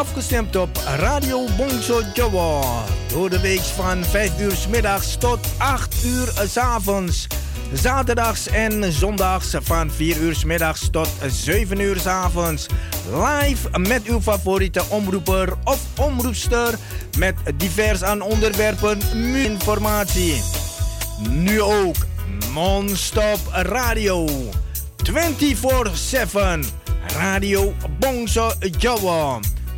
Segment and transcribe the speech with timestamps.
[0.00, 2.84] afgestemd op Radio Bongso Jawa.
[3.08, 7.26] Door de week van 5 uur s middags tot 8 uur s avonds.
[7.72, 12.66] Zaterdags en zondags van 4 uur s middags tot 7 uur s avonds.
[13.12, 16.74] Live met uw favoriete omroeper of omroepster.
[17.18, 18.98] Met divers aan onderwerpen
[19.34, 20.42] informatie.
[21.28, 21.96] Nu ook
[22.52, 24.28] non-stop radio.
[25.02, 26.64] 24-7.
[27.16, 29.40] Radio Bongso Jawa.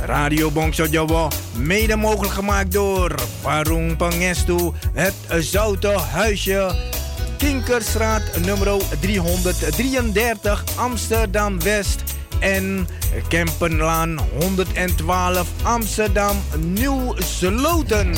[0.00, 6.74] Radio Bongso Jawa, mede mogelijk gemaakt door Warung Pangestu, het Zoute Huisje,
[7.36, 12.02] Kinkerstraat nummer 333 Amsterdam West
[12.38, 12.88] en
[13.28, 18.14] Kempenlaan 112 Amsterdam Nieuw Sloten.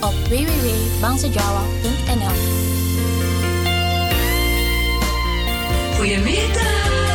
[0.00, 2.36] op www.bangsejawa.nl.
[5.96, 7.13] Goedemiddag!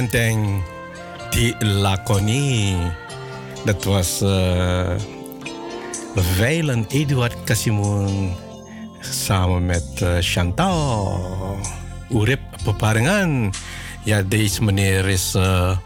[0.00, 0.62] Apot Enteng
[1.30, 2.76] di Laconi.
[3.64, 4.96] Dat was uh,
[6.38, 8.32] Weilen Eduard Kasimoen
[9.00, 11.60] samen met uh, Chantal.
[12.08, 13.52] Urip Peparingan.
[14.04, 15.76] Ja, deze meneer is uh,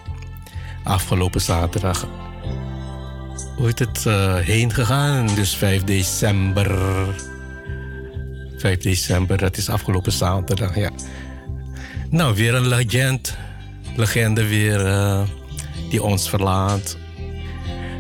[0.85, 2.07] afgelopen zaterdag
[3.57, 4.05] hoe is het
[4.45, 5.27] heen gegaan.
[5.35, 6.71] Dus 5 december.
[8.59, 10.91] 5 december, dat is afgelopen zaterdag, ja.
[12.11, 13.37] Nou, weer een legend.
[13.97, 15.21] Legende weer uh,
[15.91, 16.97] die ons verlaat.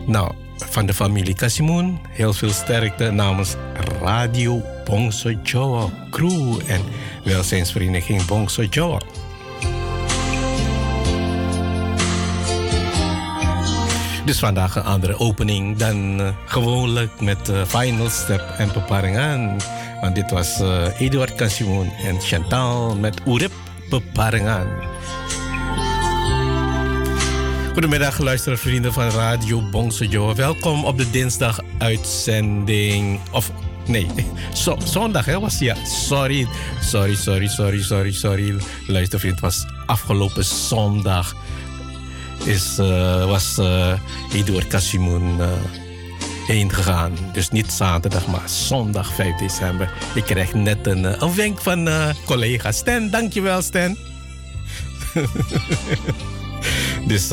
[0.07, 3.55] Nou, van de familie Kasimoen, heel veel sterkte namens
[4.03, 6.81] Radio Bongso Joa Crew en
[7.25, 9.01] welzijnsvereniging Bongso Joa.
[14.25, 19.61] Dus vandaag een andere opening dan uh, gewoonlijk met uh, Final Step en Peparingan.
[20.01, 20.63] Want dit was
[20.99, 23.53] Eduard Kasimoen en Chantal met Urip
[23.89, 24.67] Peparingan.
[27.75, 33.21] Goedemiddag, luisteraars, vrienden van Radio Bongso Welkom op de dinsdag uitzending.
[33.31, 33.50] Of
[33.87, 34.07] nee,
[34.62, 35.75] zo, zondag hè, was ja.
[35.85, 36.47] Sorry,
[36.81, 38.57] sorry, sorry, sorry, sorry, sorry.
[38.87, 41.35] Luistervriend, het was afgelopen zondag
[42.45, 43.93] is, uh, was uh,
[44.33, 45.49] Eduard Kasimoen uh,
[46.47, 47.12] heen gegaan.
[47.33, 49.93] Dus niet zaterdag, maar zondag 5 december.
[50.14, 51.88] Ik kreeg net een, een wenk van
[52.25, 53.11] collega Stan.
[53.11, 53.97] Dankjewel, Stan.
[57.07, 57.31] dus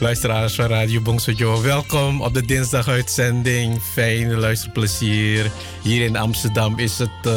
[0.00, 3.82] luisteraars van Radio Bongsojo, welkom op de dinsdaguitzending.
[3.82, 5.50] Fijne luisterplezier.
[5.82, 7.32] Hier in Amsterdam is het...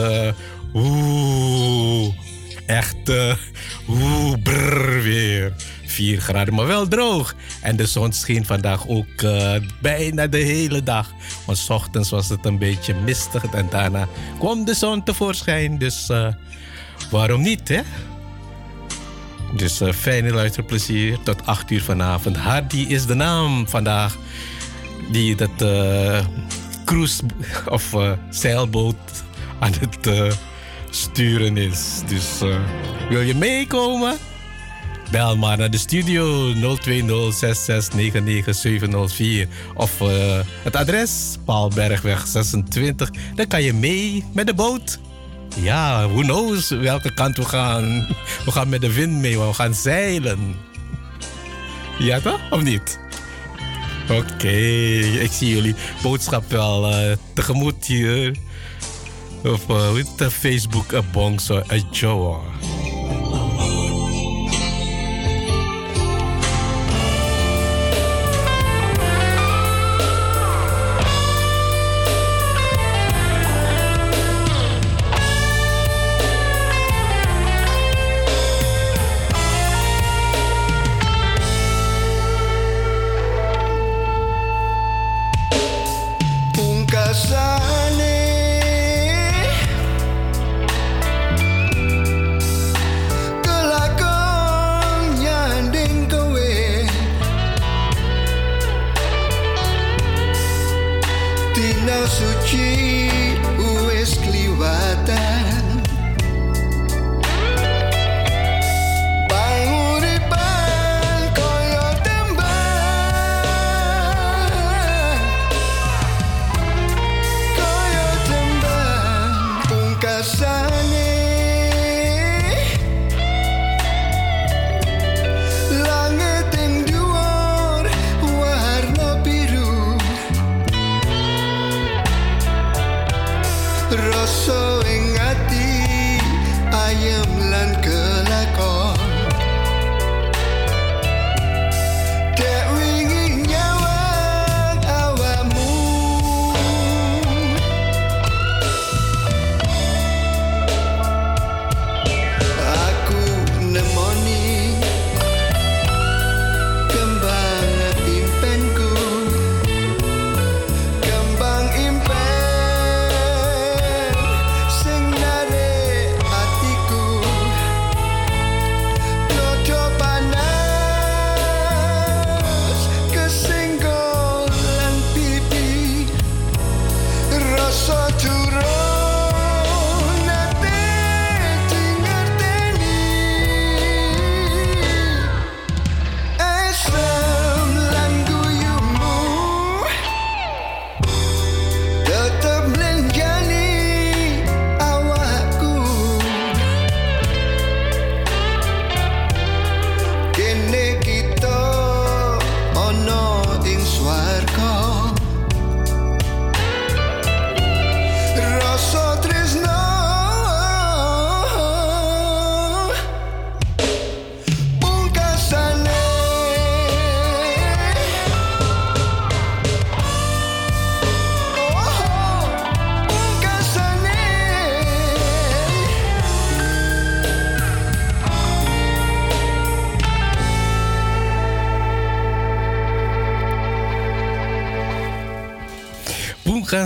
[0.73, 2.13] oeh,
[2.65, 3.09] echt...
[3.89, 5.53] oeh, brrr weer.
[5.91, 7.35] 4 graden, maar wel droog.
[7.61, 11.13] En de zon scheen vandaag ook uh, bijna de hele dag.
[11.45, 14.07] Want s ochtends was het een beetje mistig en daarna
[14.39, 15.77] kwam de zon tevoorschijn.
[15.77, 16.27] Dus uh,
[17.11, 17.81] waarom niet, hè?
[19.55, 22.37] Dus uh, fijne luisterplezier tot 8 uur vanavond.
[22.37, 24.17] Hardy is de naam vandaag
[25.11, 25.49] die dat
[26.85, 27.23] cruise
[27.75, 27.95] of
[28.29, 28.95] zeilboot
[29.59, 30.35] aan het
[30.89, 32.01] sturen is.
[32.07, 32.39] Dus
[33.09, 34.17] wil je meekomen?
[35.11, 36.57] Bel maar naar de studio 02066999704.
[39.75, 43.09] Of uh, het adres Paalbergweg 26.
[43.35, 44.99] Dan kan je mee met de boot.
[45.55, 48.07] Ja, who knows welke kant we gaan.
[48.45, 50.55] We gaan met de wind mee, we gaan zeilen.
[51.97, 52.39] Ja toch?
[52.49, 52.99] Of niet?
[54.09, 54.57] Oké,
[55.21, 58.35] ik zie jullie boodschap wel uh, tegemoet hier.
[59.43, 62.39] Of uh, Facebook, a bongso, a joa.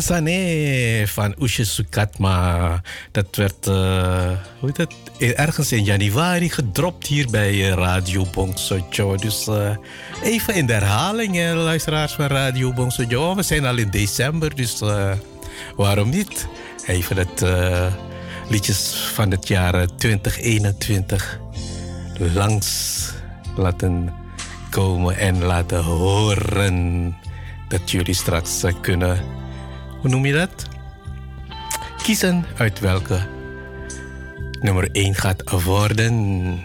[0.02, 2.82] Sane van Ushe Sukatma.
[3.12, 4.94] Dat werd uh, hoe het?
[5.36, 9.16] ergens in januari gedropt hier bij Radio Bongsojo.
[9.16, 9.76] Dus uh,
[10.24, 13.36] even in de herhaling, luisteraars van Radio Bongsojo.
[13.36, 14.82] We zijn al in december, dus
[15.76, 16.48] waarom niet?
[16.86, 17.44] Even het
[18.50, 21.40] liedjes van het jaar 2021
[22.34, 23.10] langs
[23.56, 24.14] laten
[24.70, 27.18] komen en laten horen.
[27.68, 29.20] Dat jullie straks kunnen,
[30.06, 30.68] hoe noem je dat?
[32.04, 33.28] Kiezen uit welke
[34.62, 36.60] nummer 1 gaat worden.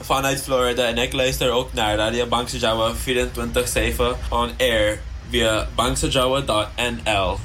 [0.00, 2.96] Vanuit Florida en ik luister ook naar Radio Bangsa Jawa 24-7
[4.28, 7.38] on air via bangsajawa.nl.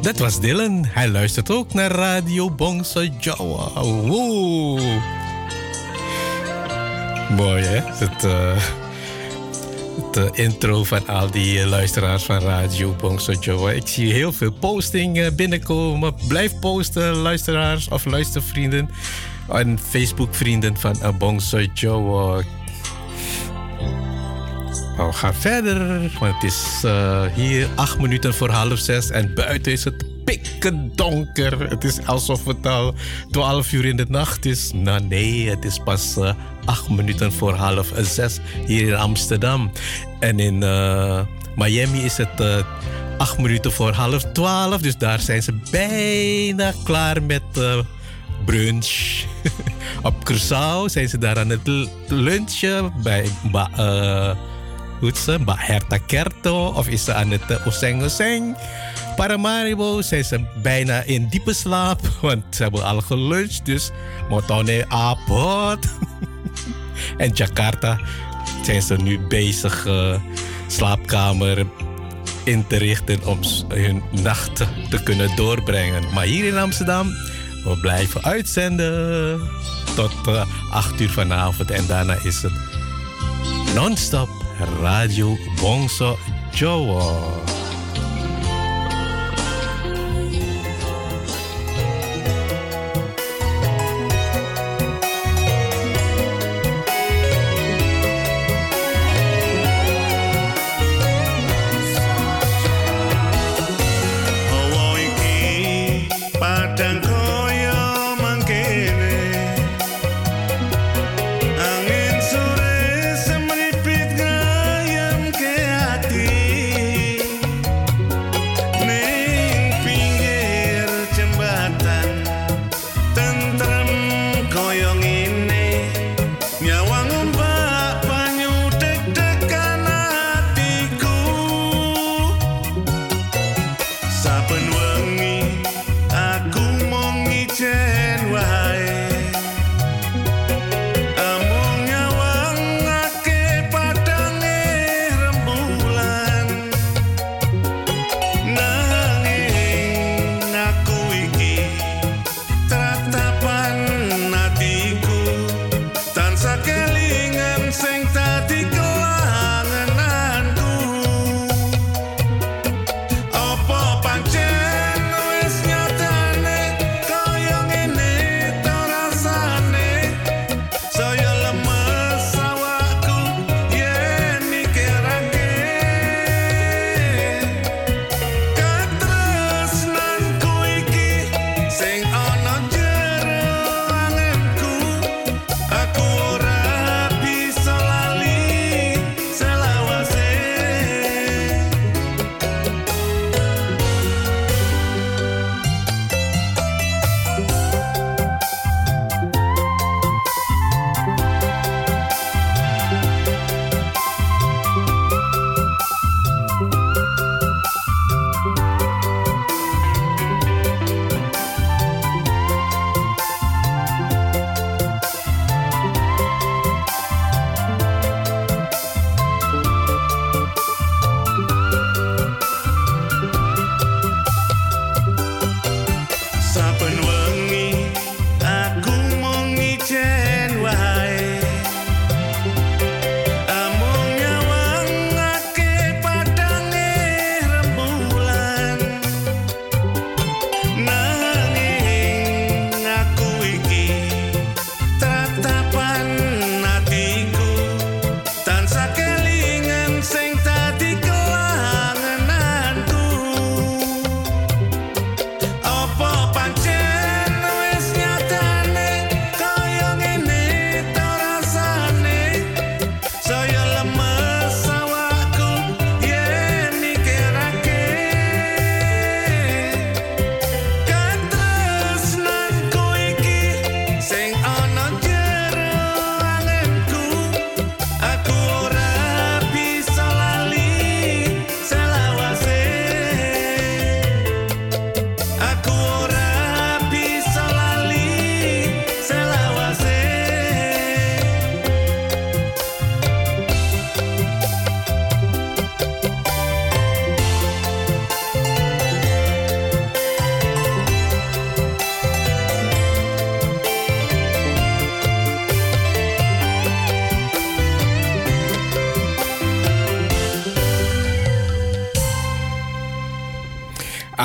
[0.00, 0.84] Dat was Dylan.
[0.88, 3.82] Hij luistert ook naar Radio Bangsa Jawa.
[3.82, 4.80] Wow.
[7.36, 7.80] Mooi hè?
[7.80, 8.56] Het, uh,
[10.12, 13.74] de intro van al die eh, luisteraars van Radio Bongso Joe.
[13.74, 16.14] Ik zie heel veel posting eh, binnenkomen.
[16.28, 18.90] Blijf posten, luisteraars of luistervrienden.
[19.48, 22.44] En Facebook-vrienden van uh, Bongso Joe.
[24.96, 26.82] we gaan verder, want het is
[27.34, 31.70] hier acht minuten voor half zes en buiten is het pikken donker.
[31.70, 32.94] Het is alsof het al
[33.30, 34.70] 12 uur in de nacht is.
[34.74, 36.32] Nou nee, het is pas uh,
[36.64, 39.70] acht minuten voor half zes hier in Amsterdam.
[40.20, 41.20] En in uh,
[41.56, 42.56] Miami is het uh,
[43.18, 44.80] acht minuten voor half twaalf.
[44.80, 47.42] Dus daar zijn ze bijna klaar met
[48.44, 49.24] brunch.
[50.02, 53.28] Op Curaçao zijn ze daar aan het lunchen bij
[54.98, 58.56] Goed ze, Herta Kerto of is ze aan het Oseng Oseng?
[59.16, 63.90] Paramaribo zijn ze bijna in diepe slaap, want ze hebben al geluncht, dus
[64.28, 65.78] Motone apot.
[67.16, 68.00] en Jakarta
[68.62, 70.14] zijn ze nu bezig uh,
[70.66, 71.66] slaapkamer
[72.44, 76.12] in te richten om hun nachten te kunnen doorbrengen.
[76.12, 77.06] Maar hier in Amsterdam,
[77.64, 79.40] we blijven uitzenden
[79.94, 82.52] tot uh, 8 uur vanavond en daarna is het
[83.74, 84.28] non-stop
[84.80, 86.18] Radio Bongso
[86.50, 87.42] Jowo.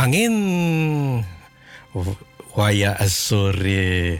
[0.10, 1.26] Angin.
[2.56, 4.20] Waya sorry.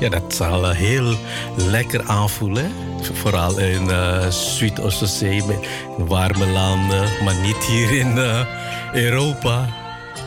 [0.00, 1.16] Ja, dat zal heel
[1.56, 2.72] lekker aanvoelen.
[3.12, 5.42] Vooral in uh, Zuid-Oostzee,
[5.98, 8.46] in warme landen, maar niet hier in uh,
[8.92, 9.68] Europa.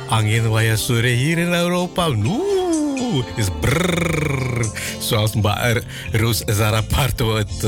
[0.10, 2.10] Angin waya sorry hier in Europa.
[2.10, 4.66] Oeh, is brrr.
[5.00, 7.68] Zoals Mba Roos Zaraparto het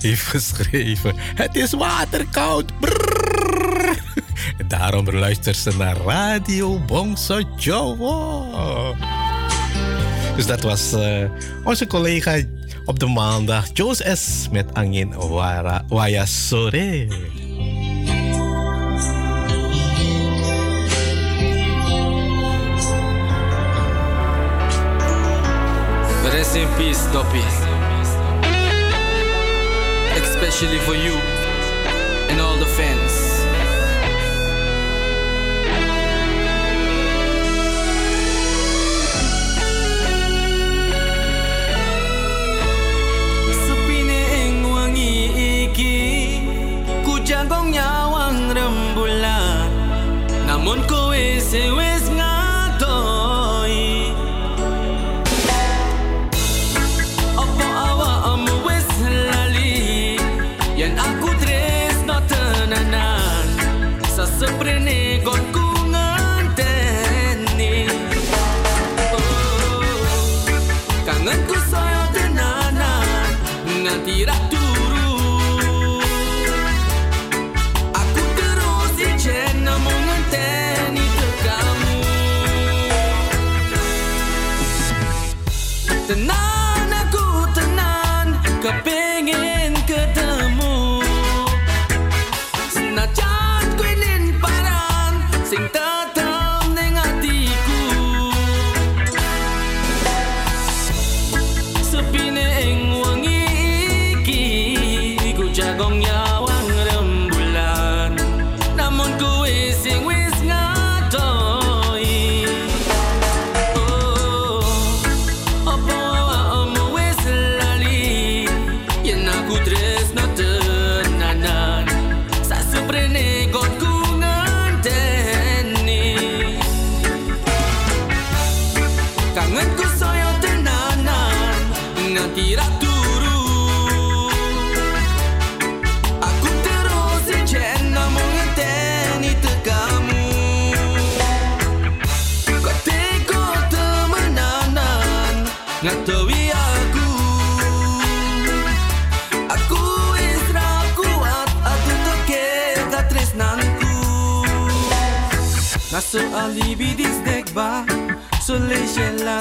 [0.00, 1.14] heeft geschreven.
[1.34, 2.80] Het is waterkoud.
[2.80, 2.95] Brrr.
[4.96, 8.44] Daarom luistert ze naar Radio Bongso Jowo.
[10.36, 11.30] Dus dat was uh,
[11.64, 12.36] onze collega
[12.84, 14.48] op de maandag, Joos S.
[14.50, 17.06] met Angin Wara, Waya Sore.
[26.30, 27.42] Rest in peace, Doppy.
[30.22, 31.18] Especially for you
[32.30, 33.25] and all the fans.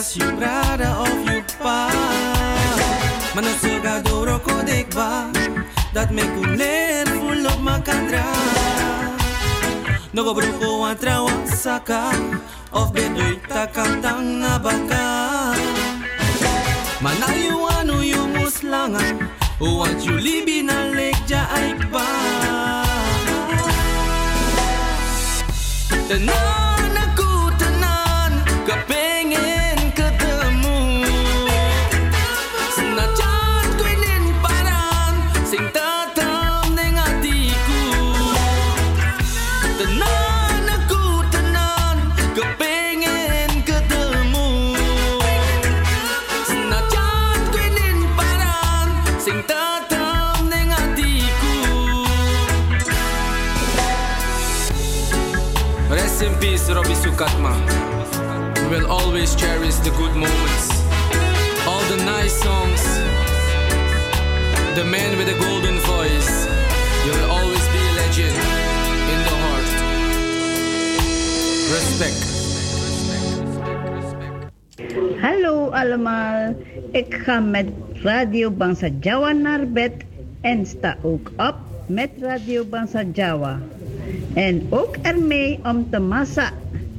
[0.06, 1.90] Leishelas you brother of you pa
[3.36, 5.32] Mana soga doro ko dekba
[5.94, 8.26] Dat me kulen full of makandra
[10.14, 12.12] Nogo bruko wan trawa saka
[12.72, 15.56] Of bedoy takantang na baka
[17.02, 22.08] Manayu anu yu muslangan Want you libi na lekja ay pa
[58.86, 60.70] will always cherish the good moments,
[61.66, 62.82] all the nice songs.
[64.76, 66.46] The man with the golden voice.
[67.06, 68.36] You will always be a legend
[69.14, 69.70] in the heart.
[71.74, 72.22] Respect.
[75.22, 76.56] Hallo allemaal,
[76.92, 77.66] ik ga met
[78.04, 79.94] Radio Bangsa Jawa naar bed
[80.42, 81.56] en sta ook op
[81.88, 83.60] met Radio Bangsa Jawa.
[84.34, 86.52] En ook ermee om te massa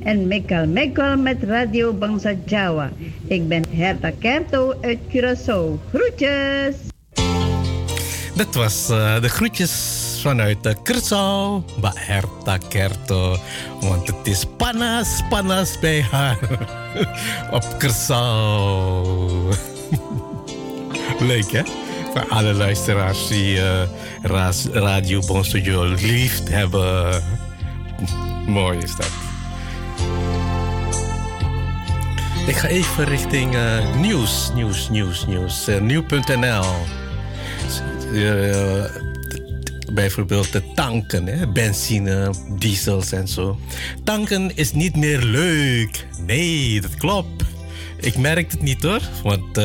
[0.06, 2.90] en mekal mekal met Radio Bangsa Jawa.
[3.26, 5.78] Ik ben Herta Kerto uit Curaçao.
[5.92, 6.74] Groetjes!
[8.34, 9.72] Dat was eh, de groetjes
[10.22, 11.64] vanuit de Curaçao.
[11.80, 13.36] Bij Herta Kerto.
[13.80, 16.38] Want het is panas, panas bij haar.
[17.56, 18.16] Op Curaçao.
[21.30, 21.62] Leuk hè?
[22.12, 23.82] Voor alle luisteraars die eh,
[24.22, 27.22] Ras- Radio Bon Studio lief hebben.
[28.46, 29.25] Mooi is dat.
[32.46, 35.68] Ik ga even richting eh, nieuws, nieuws, nieuws, nieuws.
[35.68, 36.64] Eh, Nieuw.nl.
[38.14, 38.84] Eh,
[39.92, 41.48] bijvoorbeeld de tanken, hè?
[41.48, 43.58] benzine, diesels en zo.
[44.04, 46.06] Tanken is niet meer leuk.
[46.26, 47.42] Nee, dat klopt.
[48.00, 49.60] Ik merk het niet hoor, want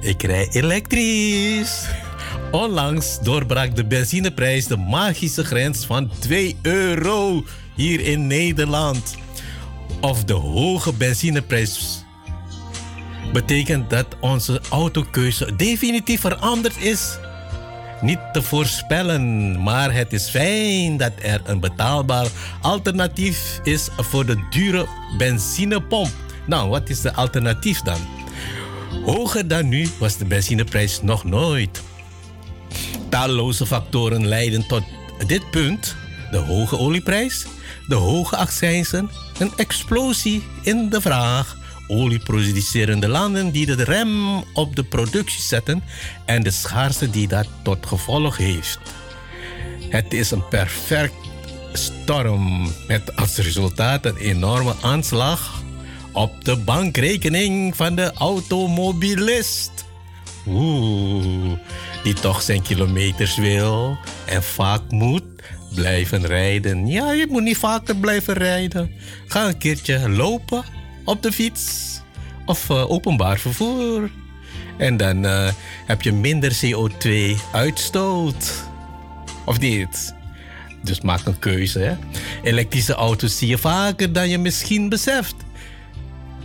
[0.00, 1.86] ik rij elektrisch.
[2.50, 9.16] Onlangs doorbrak de benzineprijs de magische grens van 2 euro hier in Nederland.
[10.00, 12.04] Of de hoge benzineprijs
[13.32, 17.18] betekent dat onze autokeuze definitief veranderd is.
[18.00, 22.26] Niet te voorspellen, maar het is fijn dat er een betaalbaar
[22.60, 24.86] alternatief is voor de dure
[25.18, 26.10] benzinepomp.
[26.46, 28.00] Nou, wat is de alternatief dan?
[29.04, 31.82] Hoger dan nu was de benzineprijs nog nooit.
[33.08, 34.82] Talloze factoren leiden tot
[35.26, 35.96] dit punt:
[36.30, 37.46] de hoge olieprijs,
[37.88, 41.56] de hoge accijnsen, een explosie in de vraag,
[41.88, 45.82] olieproducerende landen die de rem op de productie zetten
[46.24, 48.78] en de schaarste die dat tot gevolg heeft.
[49.88, 51.14] Het is een perfect
[51.72, 55.62] storm met als resultaat een enorme aanslag
[56.12, 59.84] op de bankrekening van de automobilist.
[62.02, 65.35] Die toch zijn kilometers wil en vaak moet
[65.76, 66.86] blijven rijden.
[66.86, 68.90] Ja, je moet niet vaker blijven rijden.
[69.26, 70.64] Ga een keertje lopen
[71.04, 72.00] op de fiets
[72.46, 74.10] of uh, openbaar vervoer.
[74.76, 75.48] En dan uh,
[75.86, 78.64] heb je minder CO2-uitstoot.
[79.44, 80.14] Of niet?
[80.82, 81.78] Dus maak een keuze.
[81.78, 81.94] Hè?
[82.42, 85.34] Elektrische auto's zie je vaker dan je misschien beseft.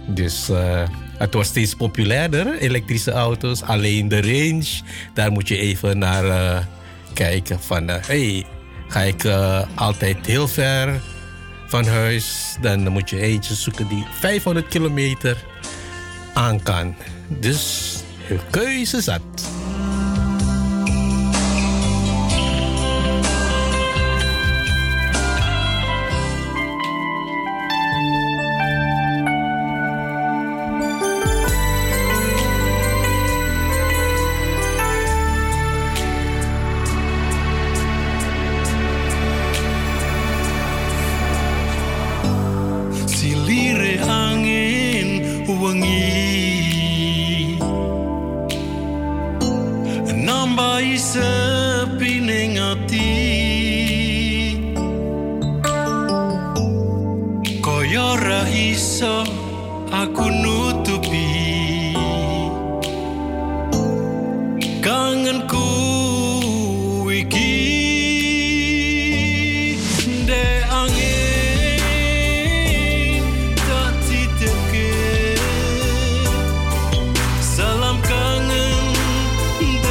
[0.07, 3.61] Dus uh, het wordt steeds populairder, elektrische auto's.
[3.61, 4.81] Alleen de range,
[5.13, 6.67] daar moet je even naar
[7.13, 7.59] kijken.
[7.59, 8.45] Van, hey,
[8.91, 9.25] ga ik
[9.75, 11.01] altijd heel ver
[11.67, 12.55] van huis?
[12.61, 15.43] Dan moet je eentje zoeken die 500 kilometer
[16.33, 16.95] aan kan.
[17.27, 17.93] Dus
[18.49, 19.21] keuze zat.
[79.61, 79.90] sigue.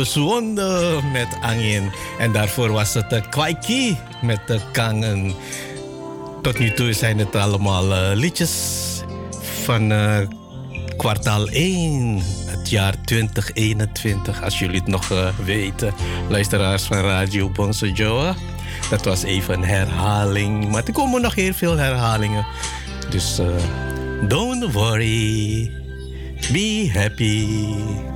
[0.00, 1.92] Martosuonde met Angin.
[2.18, 5.34] En daarvoor was het uh, Kwaiki met de Kangen.
[6.42, 8.52] Tot nu toe zijn het allemaal uh, liedjes
[9.64, 9.92] van
[10.96, 14.42] kwartaal 1, het jaar 2021.
[14.42, 15.08] Als jullie het nog
[15.44, 15.94] weten,
[16.28, 18.34] luisteraars van Radio Bonso Joa.
[18.90, 22.46] Dat was even een herhaling, maar er komen nog heel veel herhalingen.
[23.10, 23.40] Dus
[24.28, 25.70] don't worry.
[26.52, 28.09] Be happy.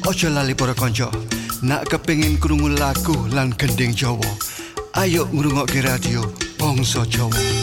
[0.01, 1.09] Ocho lali pora konco.
[1.61, 4.37] Nak kepingin krungu lagu lan gending Jawa.
[4.91, 7.60] Ayo ngrungokke radio Bangsa Jawa.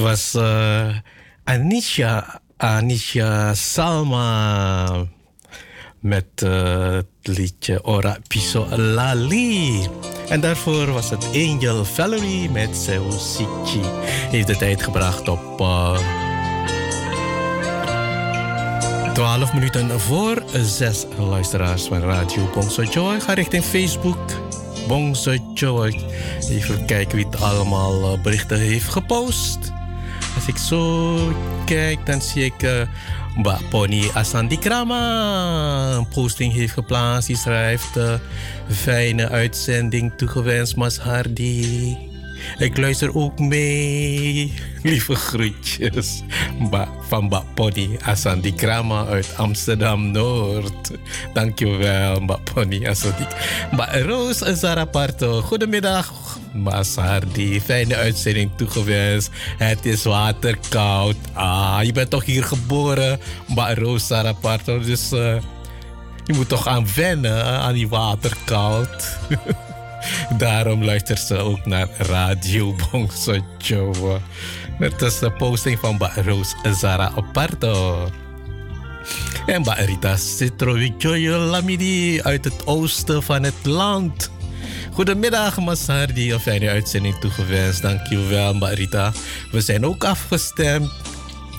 [0.00, 0.96] was eh,
[1.44, 5.06] Anisha, Anisha Salma
[6.00, 9.88] met uh, het liedje Ora Piso Lali.
[10.28, 13.80] En daarvoor was het Angel Valerie met Seusiki.
[14.30, 15.98] Heeft de tijd gebracht op eh,
[19.04, 21.06] uh, 12 minuten voor 6.
[21.18, 23.20] Luisteraars van Radio Bongso Joy.
[23.20, 24.18] Ga richting Facebook.
[24.88, 26.00] Bongse Joy.
[26.50, 29.59] Even kijken wie het allemaal berichten heeft gepost
[30.50, 31.16] ik zo
[31.64, 37.26] kijk, dan zie ik uh, Pony Asandi Krama een posting heeft geplaatst.
[37.26, 38.14] Die schrijft eh,
[38.70, 41.96] fijne uitzending toegewenst, Mas Hardy.
[42.58, 44.52] Ik luister ook mee.
[44.82, 46.22] Lieve groetjes
[47.08, 50.90] van Mbak Pony Asandi Krama uit Amsterdam Noord.
[51.32, 53.26] Dankjewel, Baponi Asandi.
[53.76, 55.40] Bah, Roos en Sarah Parto.
[55.40, 57.60] Goedemiddag Ba Sardi.
[57.60, 59.30] Fijne uitzending toegewenst.
[59.56, 61.16] Het is waterkoud.
[61.32, 63.20] Ah, je bent toch hier geboren,
[63.54, 64.80] Ba Roos Zaraparto.
[64.80, 65.36] Dus eh,
[66.24, 69.18] je moet toch aan wennen aan die waterkoud.
[70.38, 74.20] Daarom luistert ze ook naar Radio Bongso Joe.
[74.78, 78.08] Net als de posting van Ba Roos Zara Aparto.
[79.46, 84.30] En Ba Rita Citrovijoyo Lamidi uit het oosten van het land.
[84.92, 86.32] Goedemiddag, Masardi.
[86.32, 87.82] Een fijne uitzending toegewenst.
[87.82, 89.12] Dankjewel, Ba Rita.
[89.50, 90.90] We zijn ook afgestemd.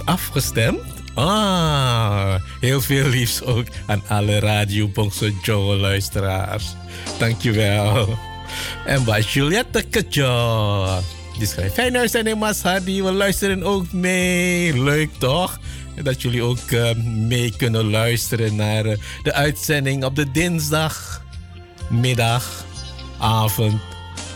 [0.06, 0.80] Afgestemd?
[1.14, 6.66] Ah, heel veel liefs ook aan alle Radio Bongso Joe luisteraars.
[7.20, 8.18] Dankjewel.
[8.86, 11.00] En bij Juliette Kajo.
[11.38, 12.62] Die schrijft, fijne uitzending Mas.
[12.86, 14.82] We luisteren ook mee.
[14.84, 15.60] Leuk toch?
[16.04, 21.24] Dat jullie ook eh, mee kunnen luisteren naar eh, de uitzending op de dinsdag,
[21.90, 22.66] middag,
[23.22, 23.82] avond.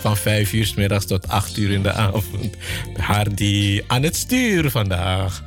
[0.01, 2.55] Van 5 uur 's middags tot 8 uur in de avond.
[2.97, 5.43] Hardy aan het stuur vandaag.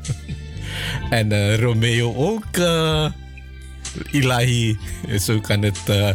[1.10, 2.56] en eh, Romeo ook.
[2.56, 3.10] eh,
[4.10, 4.78] Ilahi
[5.20, 6.10] zo kan het eh,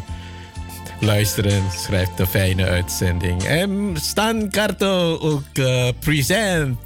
[0.99, 1.63] luisteren.
[1.85, 3.43] Schrijft een fijne uitzending.
[3.43, 5.65] En Stan Karto ook
[5.99, 6.77] present.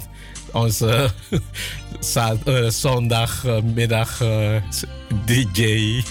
[0.52, 1.10] Onze
[2.68, 4.22] zondagmiddag
[5.24, 6.02] DJ.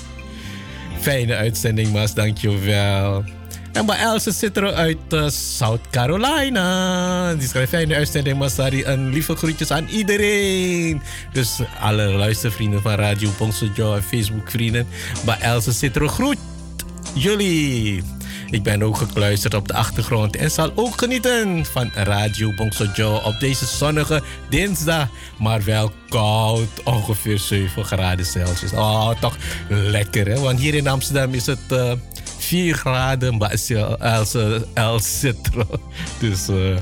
[1.00, 2.14] Fijne uitzending, Mas.
[2.14, 3.24] Dankjewel.
[3.74, 7.34] En bij Elsa zit er uit eh, South Carolina.
[7.34, 8.84] Die schrijft fijne uitzending, Masari.
[8.84, 11.02] En lieve groetjes aan iedereen.
[11.34, 14.88] Dus alle luistervrienden van Radio Bongsojo en Facebook vrienden.
[15.26, 16.38] Bij Elsa zit er groet
[17.14, 18.04] jullie.
[18.50, 23.40] Ik ben ook gekluisterd op de achtergrond en zal ook genieten van Radio Bongsojo op
[23.40, 25.08] deze zonnige dinsdag.
[25.40, 28.72] Maar wel koud, ongeveer 7 graden Celsius.
[28.72, 29.38] Oh, toch
[29.70, 30.40] lekker hè?
[30.40, 31.92] Want hier in Amsterdam is het eh
[32.48, 33.70] 4 graden, maar het is
[34.74, 35.66] El, Citro.
[36.20, 36.76] Dus eh,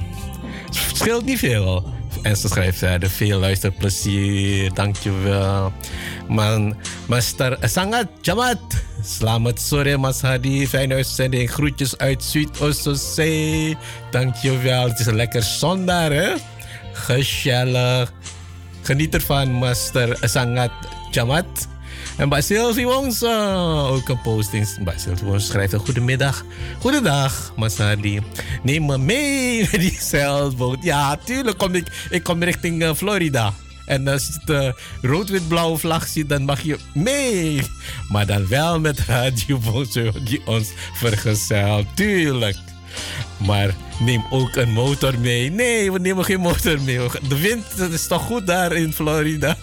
[0.66, 1.94] het scheelt niet veel.
[2.22, 5.74] En ze schrijft verder veel luisterplezier, dankjewel.
[6.28, 6.76] Man,
[7.08, 8.60] Master Sangat Jamat.
[9.04, 11.52] Selamat sore Mas Hadi, fijne uitzending.
[11.52, 13.78] Groetjes uit Zuidoost-Zee.
[14.12, 16.34] Dankjewel, het is een lekker zondag hè.
[16.94, 18.14] Gezellig.
[18.82, 20.72] Geniet ervan, Master Sangat
[21.12, 21.68] Jamat.
[22.18, 24.84] En bij Sylvie Wongso ook een posting.
[24.84, 26.46] Bij Sylvie schrijft een goedemiddag.
[26.80, 28.22] Goedendag, Masadi.
[28.64, 30.84] Neem me mee met die zeilboot.
[30.84, 33.54] Ja, tuurlijk kom ik, ik kom richting eh, Florida.
[33.86, 34.72] En als je het eh,
[35.12, 37.62] rood-wit-blauwe vlag ziet, dan mag je mee.
[38.10, 39.60] Maar dan wel met Radio
[40.24, 41.86] die ons vergezelt.
[41.94, 42.58] Tuurlijk.
[43.38, 45.52] Maar neem ook een motor mee.
[45.52, 47.00] Nee, we nemen geen motor mee.
[47.28, 49.58] De wind dat is toch goed daar in Florida.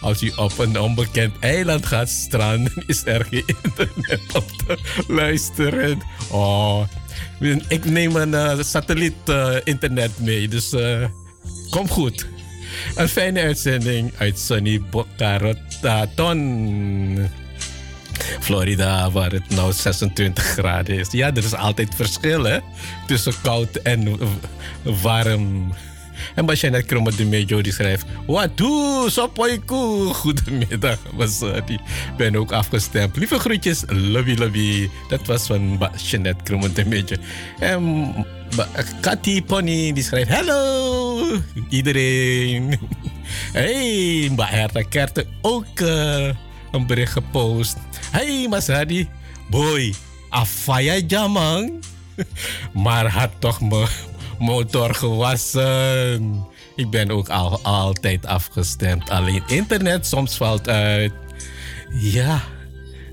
[0.00, 4.78] Als u op een onbekend eiland gaat stranden, is er geen internet op te
[5.08, 5.98] luisteren.
[6.30, 6.82] Oh,
[7.68, 11.04] ik neem een eh, satelliet eh, mee, dus eh,
[11.70, 12.26] kom goed.
[12.94, 17.28] Een fijne uitzending uit Sunny Boca Raton.
[18.40, 21.08] Florida, waar het nou 26 graden is.
[21.10, 22.60] Ja, er is altijd verschil
[23.06, 24.18] tussen koud en
[24.82, 25.72] warm.
[26.34, 28.06] En Basjanet Kromme de Mejo die schrijft...
[28.26, 30.12] Wat doe, sopoiku.
[30.14, 30.98] Goedemiddag,
[32.16, 33.16] ben ook afgestemd.
[33.16, 34.88] Lieve groetjes, lobby lobby.
[35.08, 37.16] Dat was van Basjanet Kromme de Mejo.
[37.58, 38.14] En
[39.00, 40.30] Kati Pony die schrijft...
[40.30, 42.78] Hallo, iedereen.
[43.52, 46.28] Hey, Mbak Herta Kerte ook eh,
[46.72, 47.76] een bericht gepost.
[48.10, 49.08] Hey, Mas Hadi.
[49.50, 49.94] Boy,
[50.28, 51.72] afaya jamang.
[52.84, 53.88] maar had toch mijn
[54.38, 56.46] motor gewassen.
[56.76, 59.10] Ik ben ook al, altijd afgestemd.
[59.10, 61.12] Alleen internet soms valt uit.
[62.00, 62.42] Ja,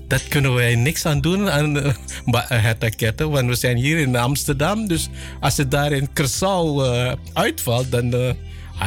[0.08, 1.74] dat kunnen wij niks aan doen aan
[2.48, 3.30] het raketten.
[3.30, 4.88] Want we zijn hier in Amsterdam.
[4.88, 5.08] Dus
[5.40, 8.12] als het daar in Curaçao eh, uitvalt, dan...
[8.12, 8.30] eh,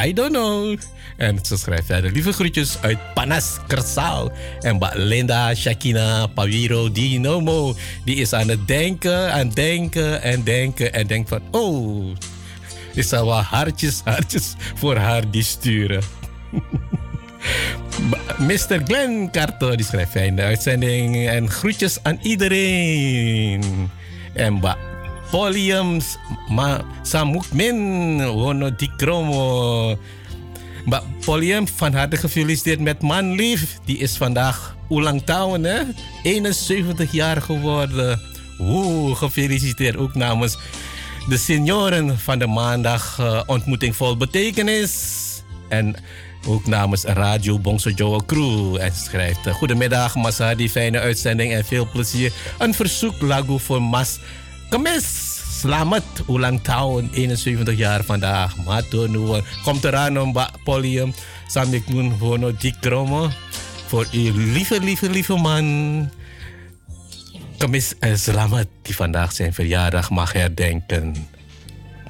[0.06, 0.78] I don't know.
[1.18, 2.12] En ze schrijft verder.
[2.12, 4.34] Lieve groetjes uit Panas, Curaçao.
[4.60, 7.76] En Mbak Linda, Shakina, Paviro, Dinomo.
[8.06, 10.94] Die is aan het denken, aan denken en denken.
[10.94, 12.16] En denkt van, oh,
[12.94, 16.02] ik zal wel hartjes, hartjes voor haar die sturen.
[18.10, 18.82] Ba- Mr.
[18.86, 23.90] Glenn Carto die schrijft fijne uitzending en groetjes aan iedereen.
[24.34, 24.78] En ba
[25.30, 26.02] Polium
[26.50, 29.98] ma Samukmin Wono Dikromo.
[30.86, 33.78] Mbak Polium van harte gefeliciteerd met Manlief.
[33.86, 35.82] Die is vandaag ulang tahun hè?
[36.24, 38.20] 71 jaar geworden.
[38.58, 40.58] Woe, gefeliciteerd ook namens
[41.28, 44.94] De senioren van de maandag eh, ontmoeting vol betekenis.
[45.68, 45.96] En
[46.48, 48.78] ook namens Radio Bongso Joe Crew.
[48.80, 52.32] En schrijft: eh, Goedemiddag, Masadi, fijne uitzending en veel plezier.
[52.58, 54.20] Een verzoek lagu voor Mas
[54.70, 55.06] Kemis.
[55.66, 58.54] Selamat ulang tahun 71 jaar vandaag.
[58.64, 59.42] Mato nuwun.
[59.66, 60.30] Komt eraan om
[60.62, 61.10] podium.
[61.50, 63.34] Samik nun hono dikromo.
[63.90, 65.66] Voor uw lieve, lieve, lieve man.
[67.58, 71.18] Kemis en Selamat die vandaag zijn verjaardag mag herdenken.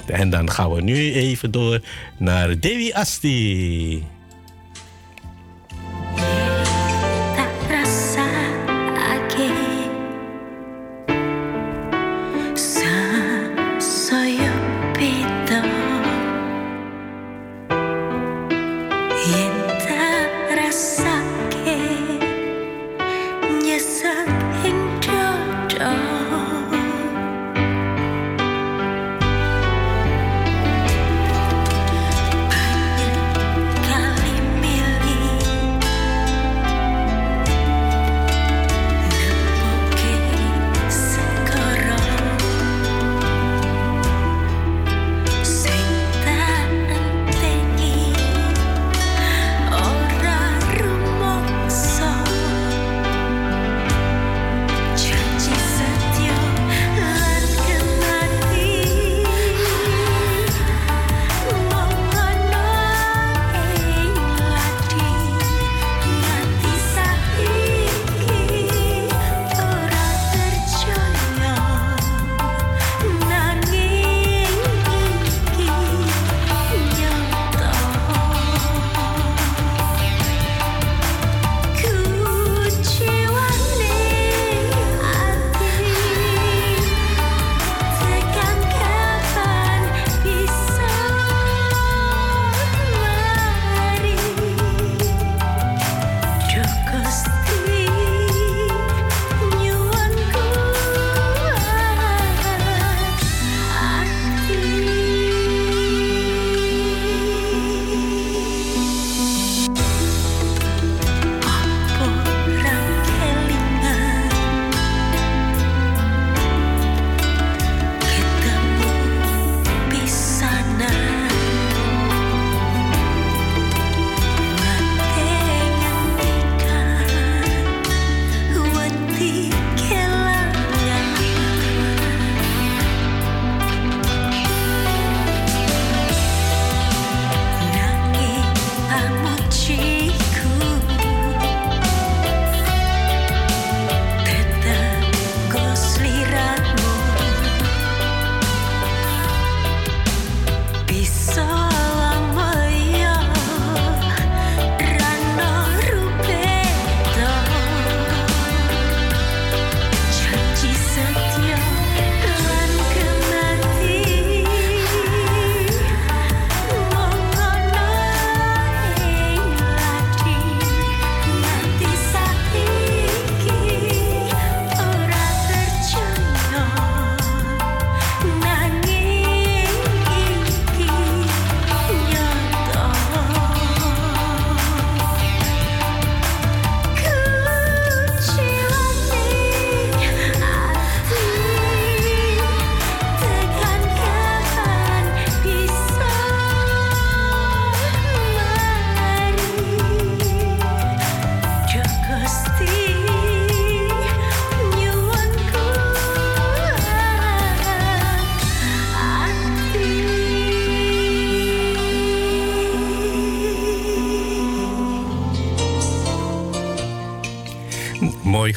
[0.06, 1.80] En dan gaan we nu even door
[2.18, 4.04] naar Dewi Asti.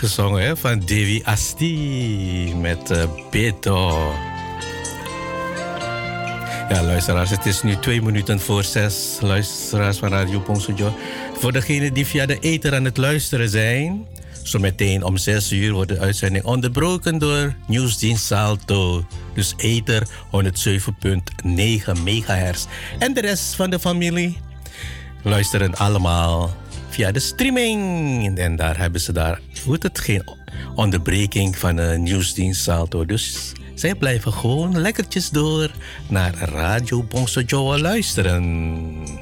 [0.08, 4.12] Gezongen van Devi Asti met eh, Beto.
[6.68, 9.18] Ja, luisteraars, het is nu twee minuten voor zes.
[9.20, 10.96] Luisteraars van Radio Pongsojo.
[11.34, 14.06] Voor degenen die via de ether aan het luisteren zijn.
[14.42, 19.06] Zometeen om zes uur wordt de uitzending onderbroken door Nieuwsdienst Salto.
[19.34, 22.66] Dus ether 107.9 megahertz.
[22.98, 24.36] En de rest van de familie
[25.22, 26.50] luisteren allemaal
[26.88, 28.38] via de streaming.
[28.38, 30.22] En daar hebben ze daar, heet het, geen
[30.74, 33.04] onderbreking van de nieuwsdienst Salto.
[33.04, 35.70] Dus zij blijven gewoon lekkertjes door
[36.08, 39.21] naar Radio Bongso Joa luisteren.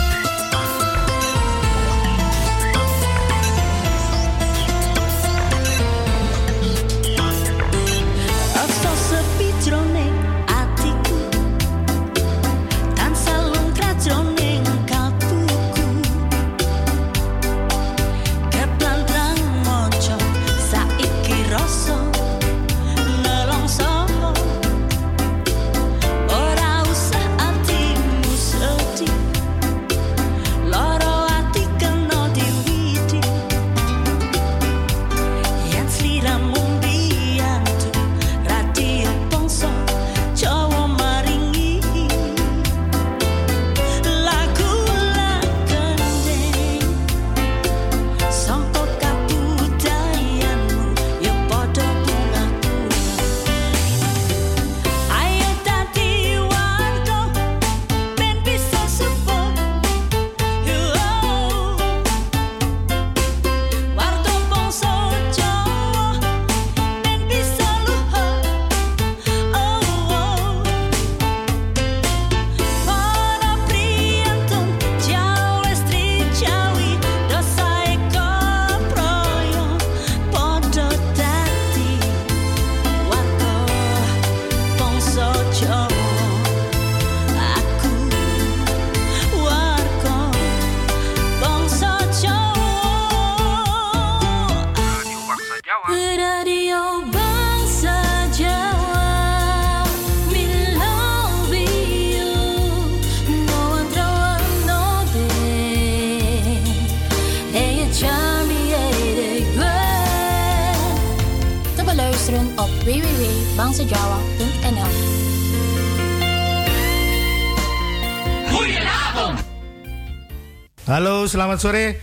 [121.31, 121.95] Selamat sore.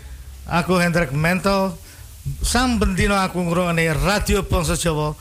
[0.48, 1.76] Aku Hendrik Mento.
[2.40, 5.12] Sam bendino aku ngrungokne Radio Bangsa Jawa.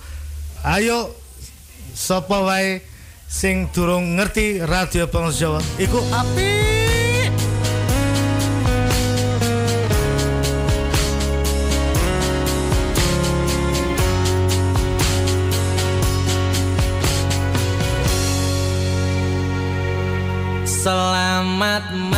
[0.63, 1.11] Ayo
[1.91, 2.79] sapa wae
[3.27, 6.55] sing durung ngerti Radio Bangsa Jawa, iku apik.
[20.63, 22.16] Selamat malam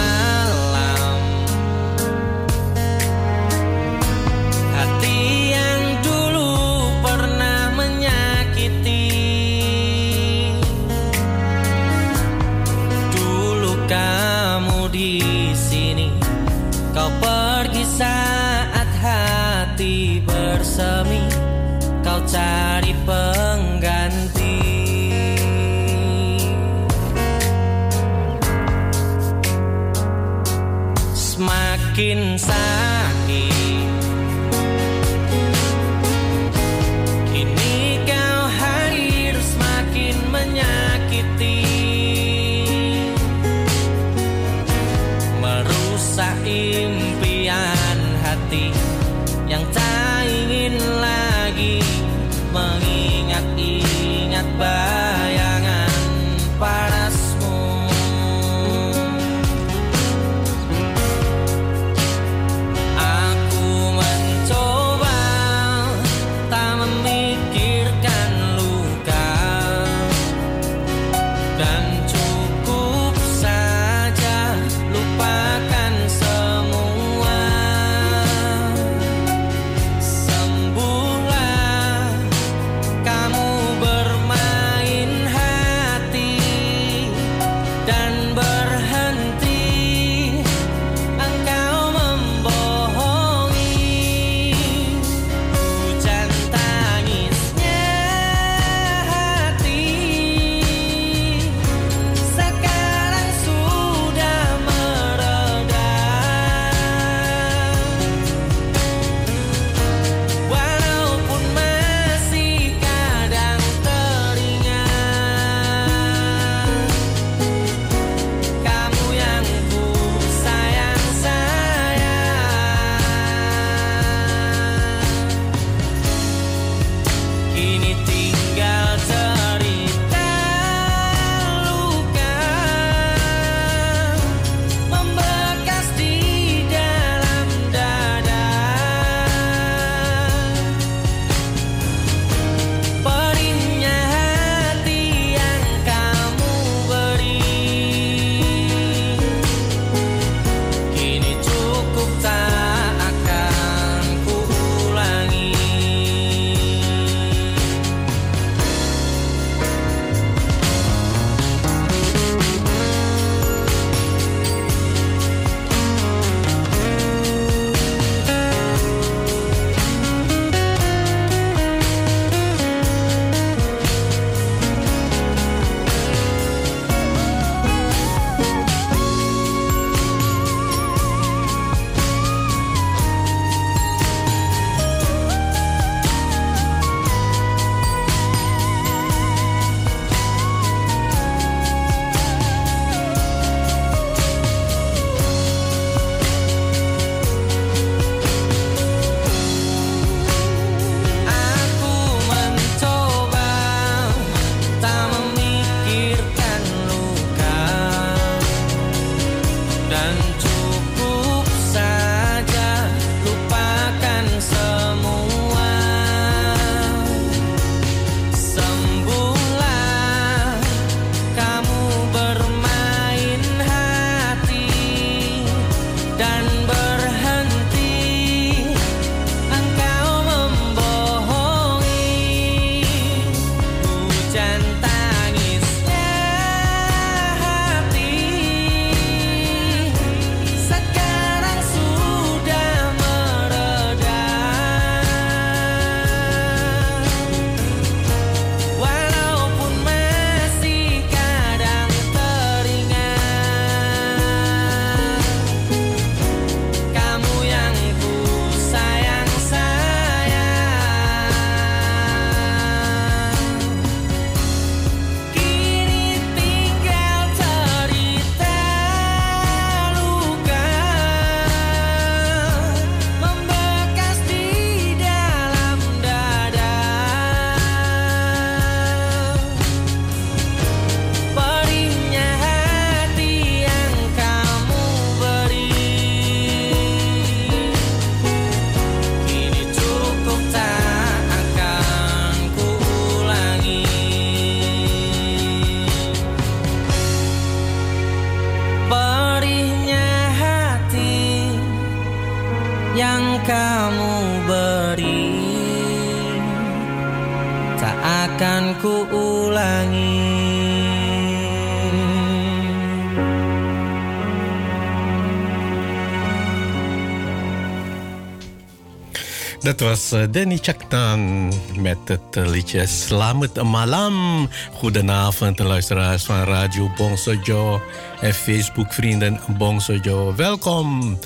[319.70, 321.48] Dat was eh, Danny Chaktan
[321.78, 324.50] met het eh, liedje Slamet Malam.
[324.74, 327.82] Goedenavond, luisteraars van Radio Bongsojo
[328.22, 330.36] en Facebook-vrienden Bongsojo.
[330.36, 331.20] Welkom,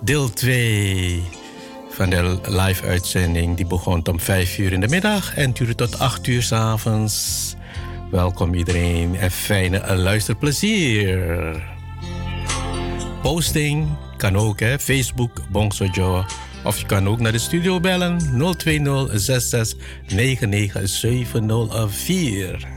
[0.00, 1.22] deel 2
[1.90, 3.56] van de live-uitzending.
[3.56, 7.54] Die begon om 5 uur in de middag en duurde tot 8 uur s avonds.
[8.10, 11.62] Welkom iedereen en fijne luisterplezier.
[13.22, 14.78] Posting kan ook, hè?
[14.78, 16.24] Facebook Bongsojo.
[16.66, 18.18] Of je kan ook naar de studio bellen
[18.56, 22.68] 020 66 99 704.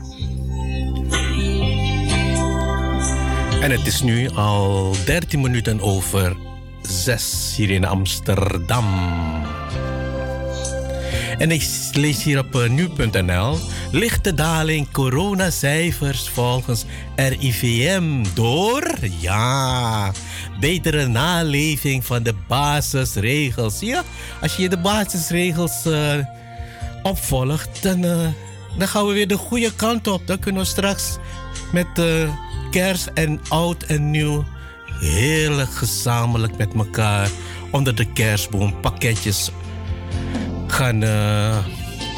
[3.60, 6.36] En het is nu al 13 minuten over
[6.82, 8.84] 6 hier in Amsterdam.
[11.38, 13.58] En ik lees hier op eh, nu.nl.
[13.90, 16.84] Lichte daling coronacijfers volgens
[17.16, 18.90] RIVM door?
[19.20, 20.12] Ja,
[20.60, 23.80] betere naleving van de basisregels.
[23.80, 24.02] Ja,
[24.40, 26.14] als je de basisregels eh,
[27.02, 28.28] opvolgt, dan, eh,
[28.78, 30.26] dan gaan we weer de goede kant op.
[30.26, 31.16] Dan kunnen we straks
[31.72, 32.30] met uh,
[32.70, 34.44] kerst en oud en nieuw
[35.00, 37.30] heerlijk gezamenlijk met elkaar
[37.70, 39.50] onder de kerstboom pakketjes
[40.66, 41.04] gaan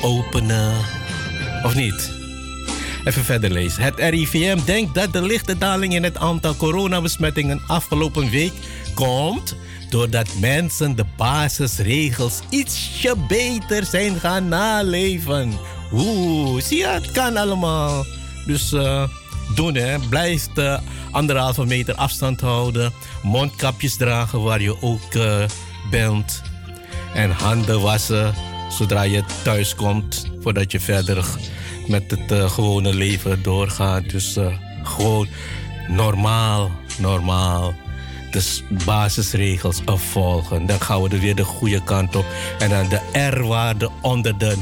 [0.03, 0.74] openen.
[1.62, 2.22] Of niet?
[3.05, 3.82] Even verder lezen.
[3.82, 8.53] Het RIVM denkt dat de lichte daling in het aantal coronabesmettingen afgelopen week
[8.94, 9.57] komt
[9.92, 15.53] doordat mensen de basisregels ietsje beter zijn gaan naleven.
[15.92, 18.05] Oeh, zie je, het kan allemaal.
[18.46, 19.09] Dus uh,
[19.55, 19.98] doen hè.
[19.98, 20.78] Blijf de
[21.11, 22.92] anderhalve meter afstand houden.
[23.22, 25.44] Mondkapjes dragen waar je ook uh,
[25.90, 26.42] bent.
[27.14, 28.34] En handen wassen
[28.70, 30.30] zodra je thuis komt.
[30.40, 31.24] Voordat je verder
[31.89, 34.11] met het uh, gewone leven doorgaat.
[34.11, 34.47] Dus uh,
[34.83, 35.28] gewoon
[35.89, 37.74] normaal, normaal.
[38.30, 40.66] De basisregels opvolgen.
[40.66, 42.24] Dan gaan we er weer de goede kant op.
[42.59, 44.57] En dan de R-waarde onder de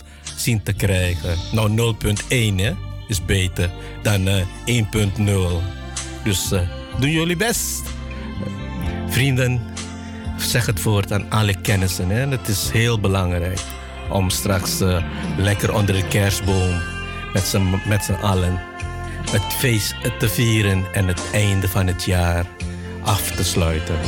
[0.00, 0.04] 0.0
[0.36, 1.36] zien te krijgen.
[1.52, 2.72] Nou, 0.1 hè,
[3.08, 3.70] is beter
[4.02, 5.24] dan uh, 1.0.
[6.24, 6.48] Dus
[7.00, 7.82] doen jullie best.
[9.08, 9.60] Vrienden,
[10.36, 12.08] zeg het voort aan alle kennissen.
[12.08, 12.26] Hè?
[12.26, 13.60] Het is heel belangrijk
[14.10, 15.02] om straks uh,
[15.36, 16.74] lekker onder de kerstboom
[17.32, 17.54] met
[17.86, 18.60] met z'n allen
[19.30, 22.46] het feest te vieren en het einde van het jaar
[23.02, 23.98] af te sluiten.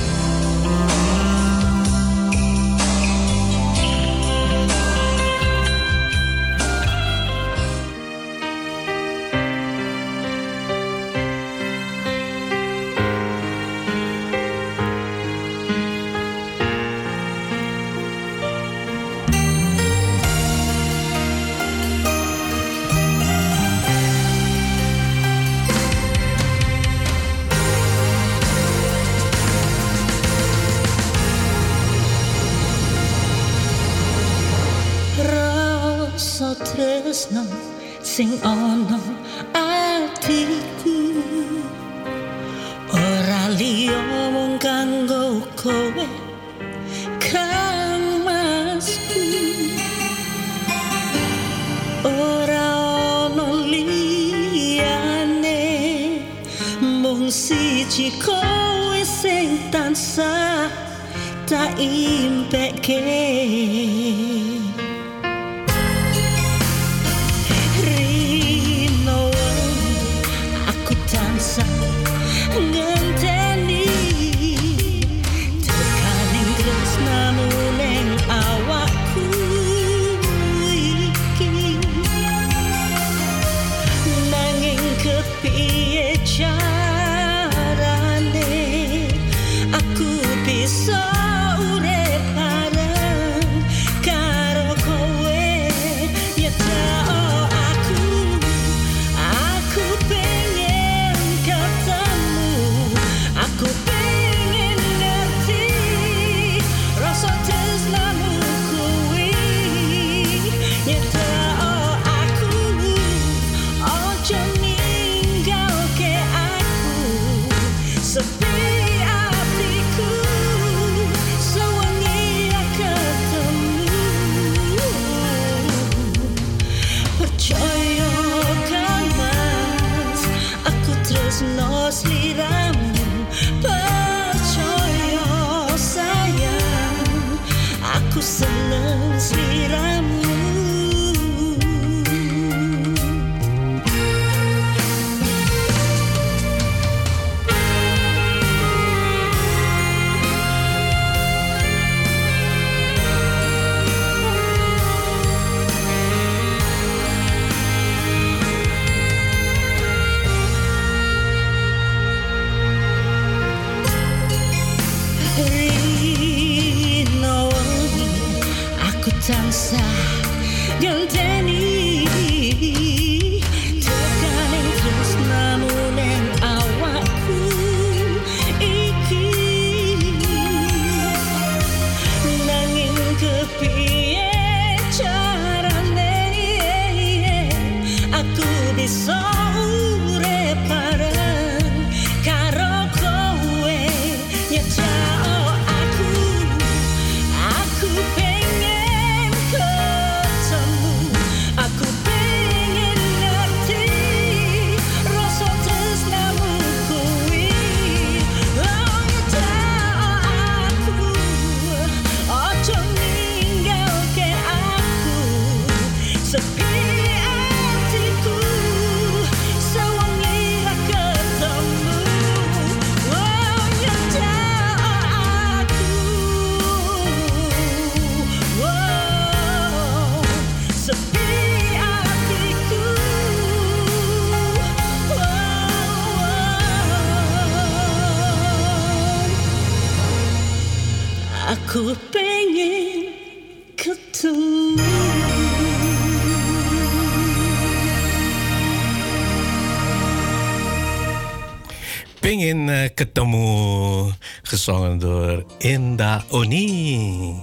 [253.01, 254.13] Ketemu,
[254.43, 257.35] gezongen door Inda Oni.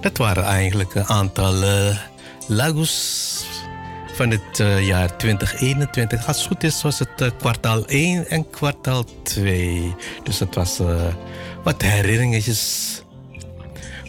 [0.00, 2.76] Dat waren eigenlijk een aantal uh,
[4.14, 6.26] van het eh, jaar 2021.
[6.26, 9.94] Als het goed is, was het eh, kwartaal 1 en kwartaal 2.
[10.22, 10.80] Dus dat was
[11.62, 13.02] wat herinneringetjes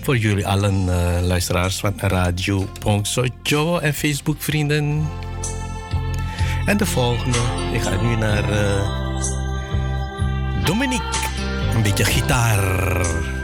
[0.01, 0.85] voor jullie allen,
[1.25, 5.09] luisteraars van Radio Pongso Joe en Facebook-vrienden.
[6.65, 7.37] En de volgende,
[7.73, 9.04] ik ga nu naar.
[10.65, 11.03] Dominique.
[11.75, 13.34] Een beetje gitaar.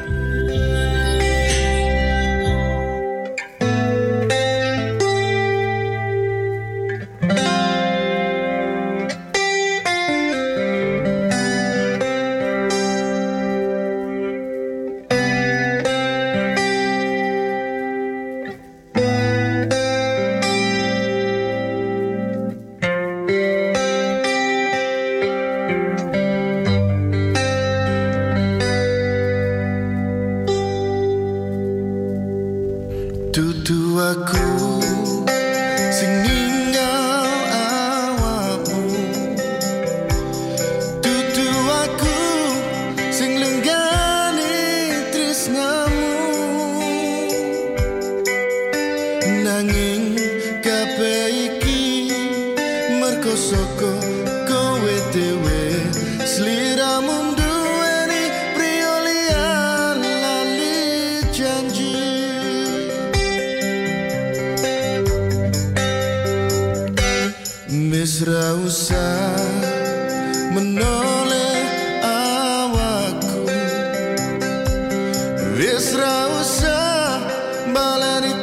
[75.72, 77.24] Esra usah
[77.72, 78.41] balari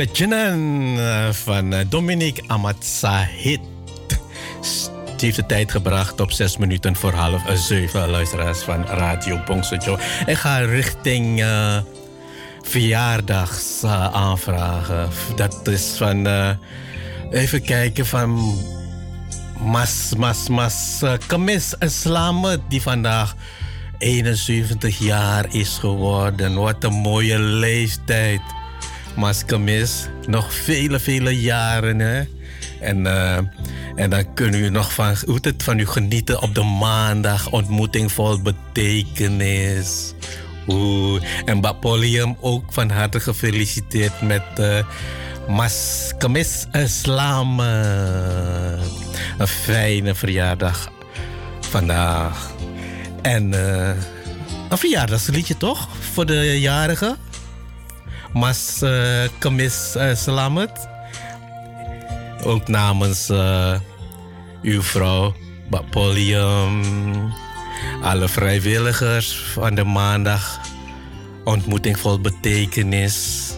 [0.00, 3.60] Kajinan eh, van eh, Dominique Amat Sahid.
[5.16, 9.40] Die heeft de tijd gebracht op zes minuten voor half eh, zeven luisteraars van Radio
[9.46, 9.98] Bongsojo.
[10.26, 11.76] Ik ga richting eh
[12.62, 15.08] verjaardagsaanvragen.
[15.36, 16.28] Dat is van,
[17.30, 18.58] even kijken, van
[19.58, 21.74] Mas, Mas, Mas eh, Kamis
[22.68, 23.34] die vandaag
[23.98, 26.54] 71 jaar is geworden.
[26.54, 28.40] Wat een mooie leeftijd.
[29.46, 31.98] Kamis, nog vele, vele jaren.
[31.98, 32.22] Hè?
[32.80, 33.36] En, eh,
[33.94, 37.50] en dan kunnen u nog van, hoe het van u genieten op de maandag.
[37.50, 40.14] Ontmoeting vol betekenis.
[40.68, 41.22] Oeh.
[41.44, 44.78] En Bapolium ook van harte gefeliciteerd met uh,
[45.48, 47.60] Mas Kamis Islam.
[47.60, 50.92] een fijne verjaardag
[51.60, 52.50] vandaag.
[53.22, 53.88] En uh,
[54.68, 55.88] een verjaardagsliedje toch?
[56.12, 57.16] Voor de jarigen.
[58.32, 60.88] Mas uh, Kamis uh, Salamet.
[62.44, 63.74] Ook namens uh,
[64.62, 65.34] uw vrouw
[65.70, 66.82] Bapolium.
[68.02, 70.60] Alle vrijwilligers van de maandag.
[71.44, 73.50] Ontmoeting vol betekenis.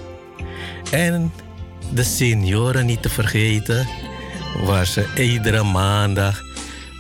[0.91, 1.33] En
[1.91, 3.89] de senioren niet te vergeten.
[4.65, 6.41] Waar ze iedere maandag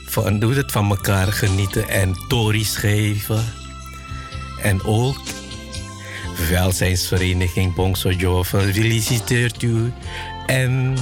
[0.06, 3.44] van, doet het van elkaar genieten en tories geven.
[4.62, 5.16] En ook
[6.48, 9.92] welzijnsvereniging Bongsojo feliciteert u.
[10.46, 10.96] En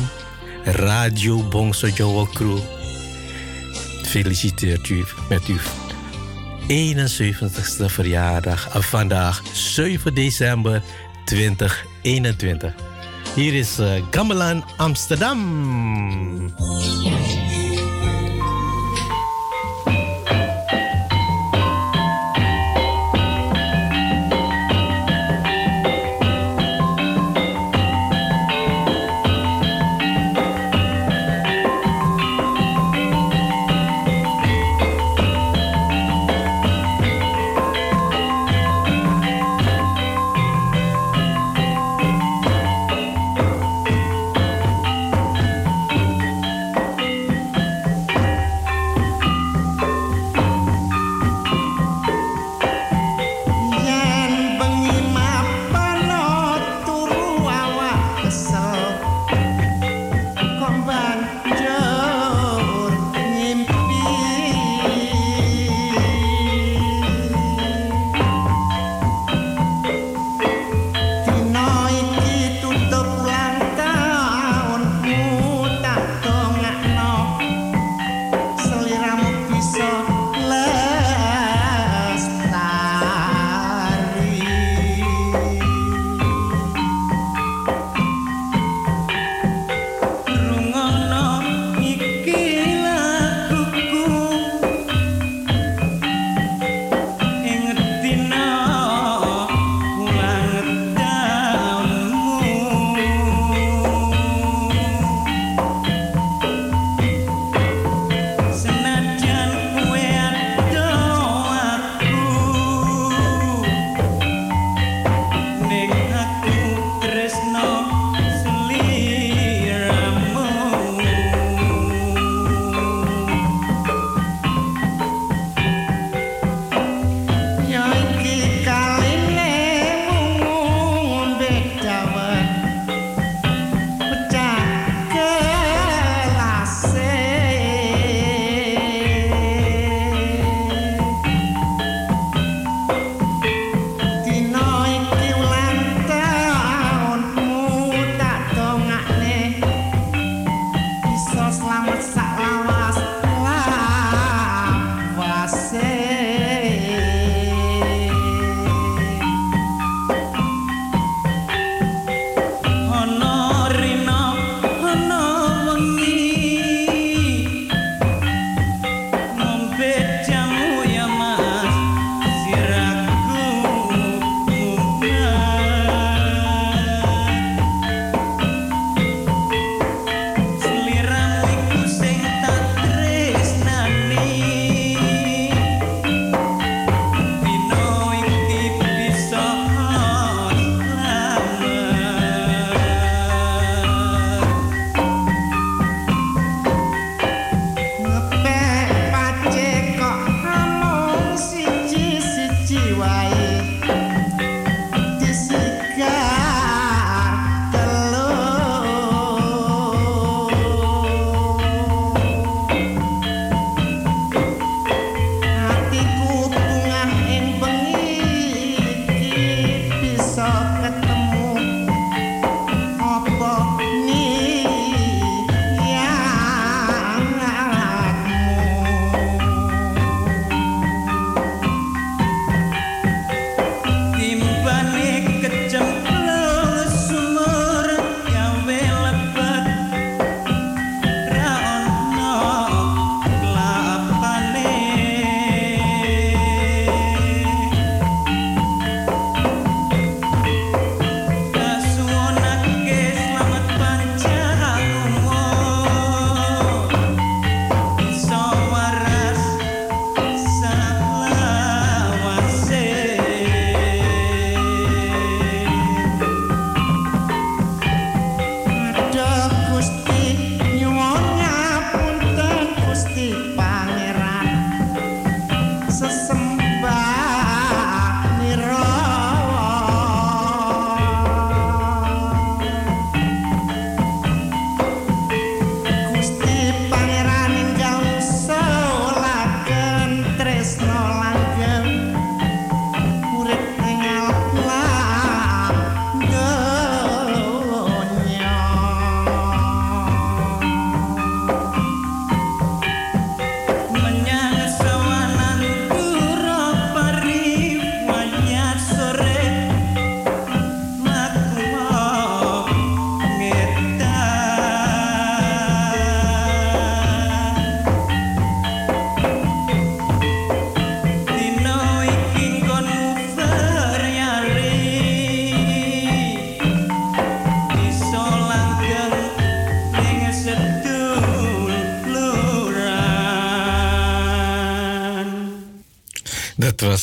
[0.65, 2.59] Radio Bongsojo crew
[4.03, 5.59] feliciteert u met uw
[6.67, 8.69] 71ste verjaardag.
[8.73, 10.83] Vandaag 7 december
[11.25, 12.75] 2021.
[13.35, 15.39] Hier is uh, Gamelan Amsterdam.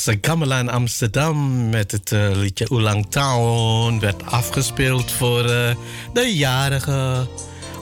[0.07, 3.99] Dat was eh, Gamelaan Amsterdam met het eh, liedje Oelang Town.
[3.99, 5.75] Werd afgespeeld voor eh,
[6.13, 7.27] de jarige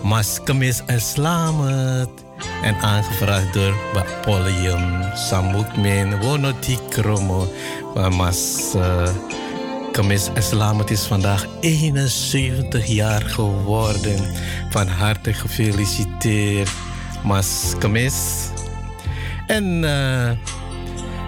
[0.04, 2.10] Maskamis en Slamet.
[2.64, 3.76] En aangevraagd door
[4.22, 7.48] Polium Samukmin Wonoti Kromo.
[7.96, 9.10] Maar Mas eh,
[9.92, 14.20] Kamis en is vandaag 71 jaar geworden.
[14.70, 16.72] Van harte gefeliciteerd,
[17.24, 18.50] Mas Kamis.
[19.48, 19.84] En...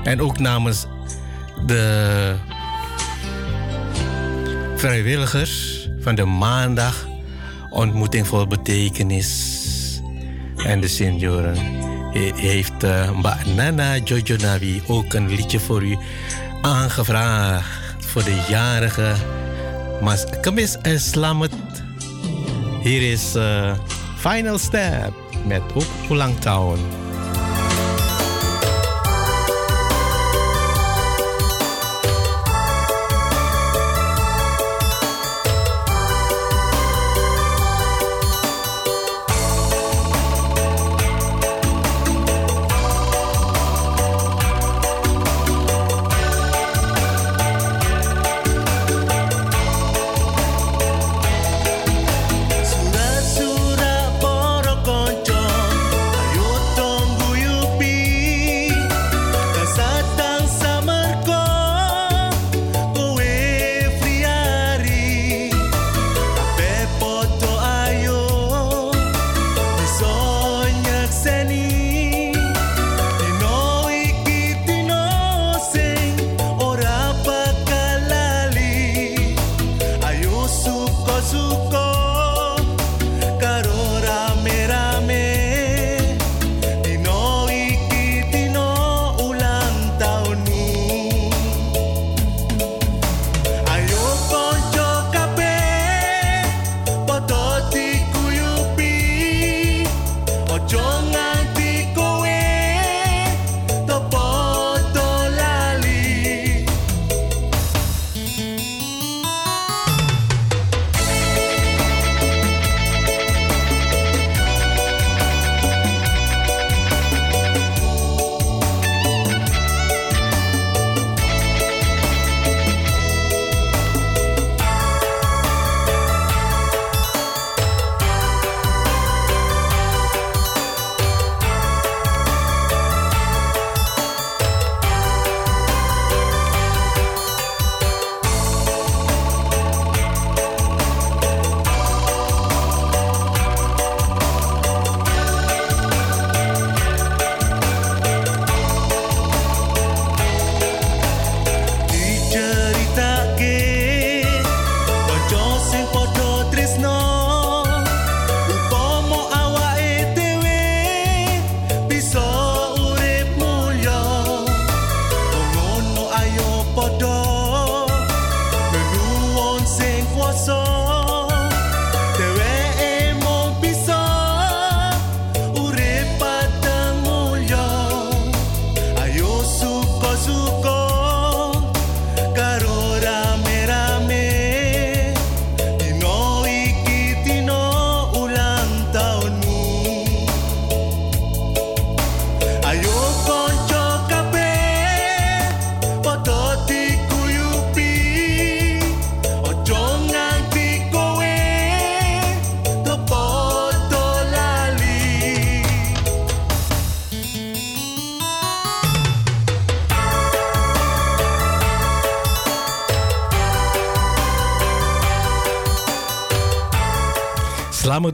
[0.07, 0.85] en ook namens
[1.65, 2.35] de
[4.75, 7.07] vrijwilligers van de maandag
[7.69, 9.55] ontmoeting voor betekenis.
[10.57, 11.55] En de senioren
[12.13, 15.97] he- heeft eh, Mbak Nana Jojo Nawi ook een liedje voor u
[16.61, 18.05] aangevraagd.
[18.05, 19.13] Voor de jarige
[20.01, 21.53] Mas Kamis en Slamet.
[22.81, 23.73] Hier is eh,
[24.17, 25.13] Final Step
[25.45, 25.85] met ook
[26.39, 26.79] Town.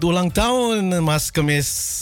[0.04, 1.93] dulang tahun Mas Kemis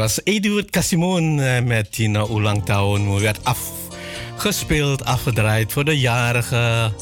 [0.00, 3.20] was Eduard Casimon eh, met Tina Oelang Taon.
[3.20, 6.92] Werd afgespeeld, afgedraaid voor de jarige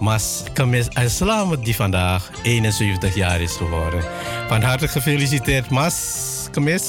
[0.00, 4.04] Mas Kamis Islam, die vandaag 71 jaar is geworden.
[4.48, 6.82] Van harte gefeliciteerd, Mas Kamis.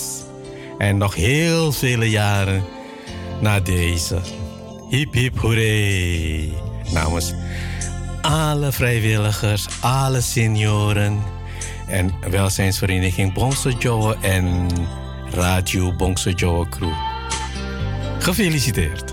[0.78, 2.64] En nog heel vele jaren
[3.42, 4.20] na deze.
[4.90, 5.42] Hip hip.
[6.94, 7.34] Namens
[8.22, 11.24] alle vrijwilligers, alle senioren
[11.88, 14.68] en welzijnsvereniging Bonse Joe en
[15.34, 16.94] Radio Bonkse Joe Crew.
[18.20, 19.11] Gefeliciteerd!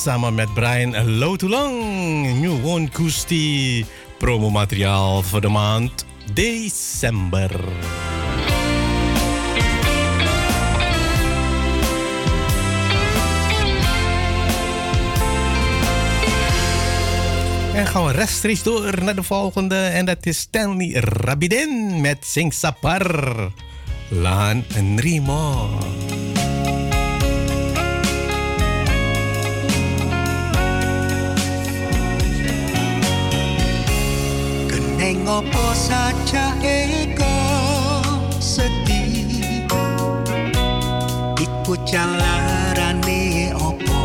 [0.00, 2.40] samen met Brian Lotulang.
[2.40, 3.84] New One Kusti.
[4.18, 7.60] Promomateriaal voor de maand december.
[17.74, 19.76] En gaan we rechtstreeks door naar de volgende.
[19.76, 23.52] En dat is Stanley Rabidin met Sing Sapar.
[24.08, 25.68] Laan en Rimo.
[35.10, 37.34] Neng opo saja eko
[38.38, 39.42] sedih?
[41.34, 44.02] Iku jalarane opo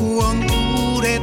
[0.00, 1.20] Wong kure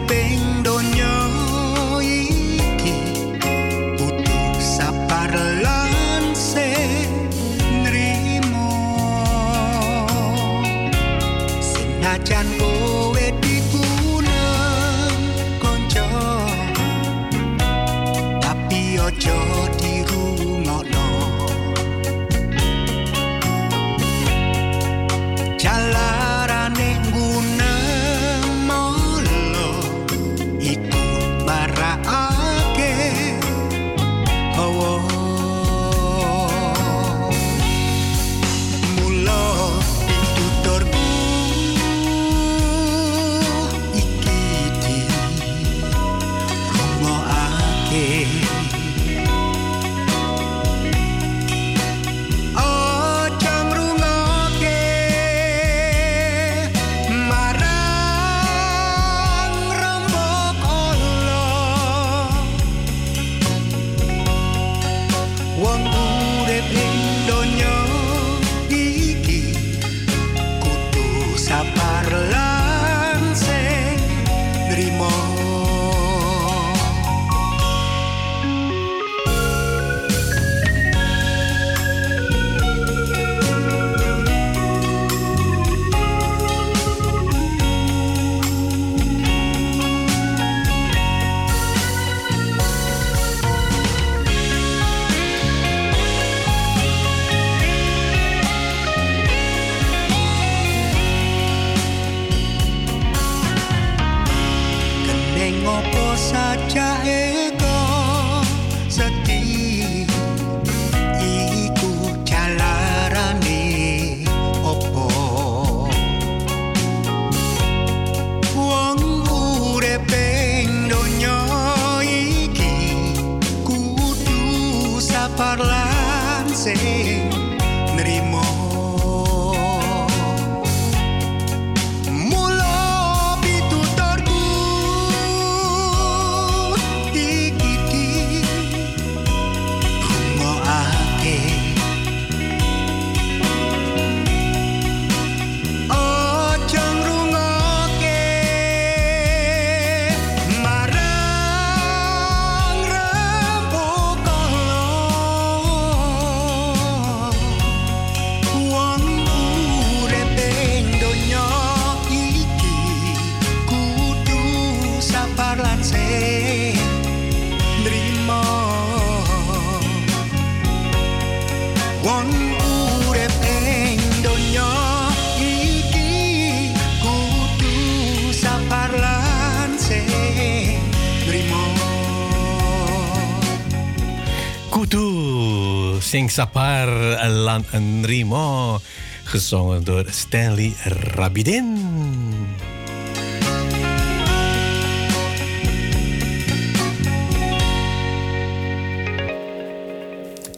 [187.30, 187.66] Alan
[188.06, 188.80] Rimo,
[189.24, 191.78] gezongen door Stanley Rabidin.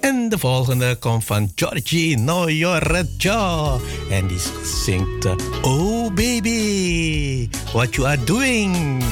[0.02, 3.82] En de volgende komt van Georgie Noyorejo.
[4.10, 4.42] En die
[4.86, 5.26] zingt
[5.62, 9.04] Oh Baby, What You Are Doing.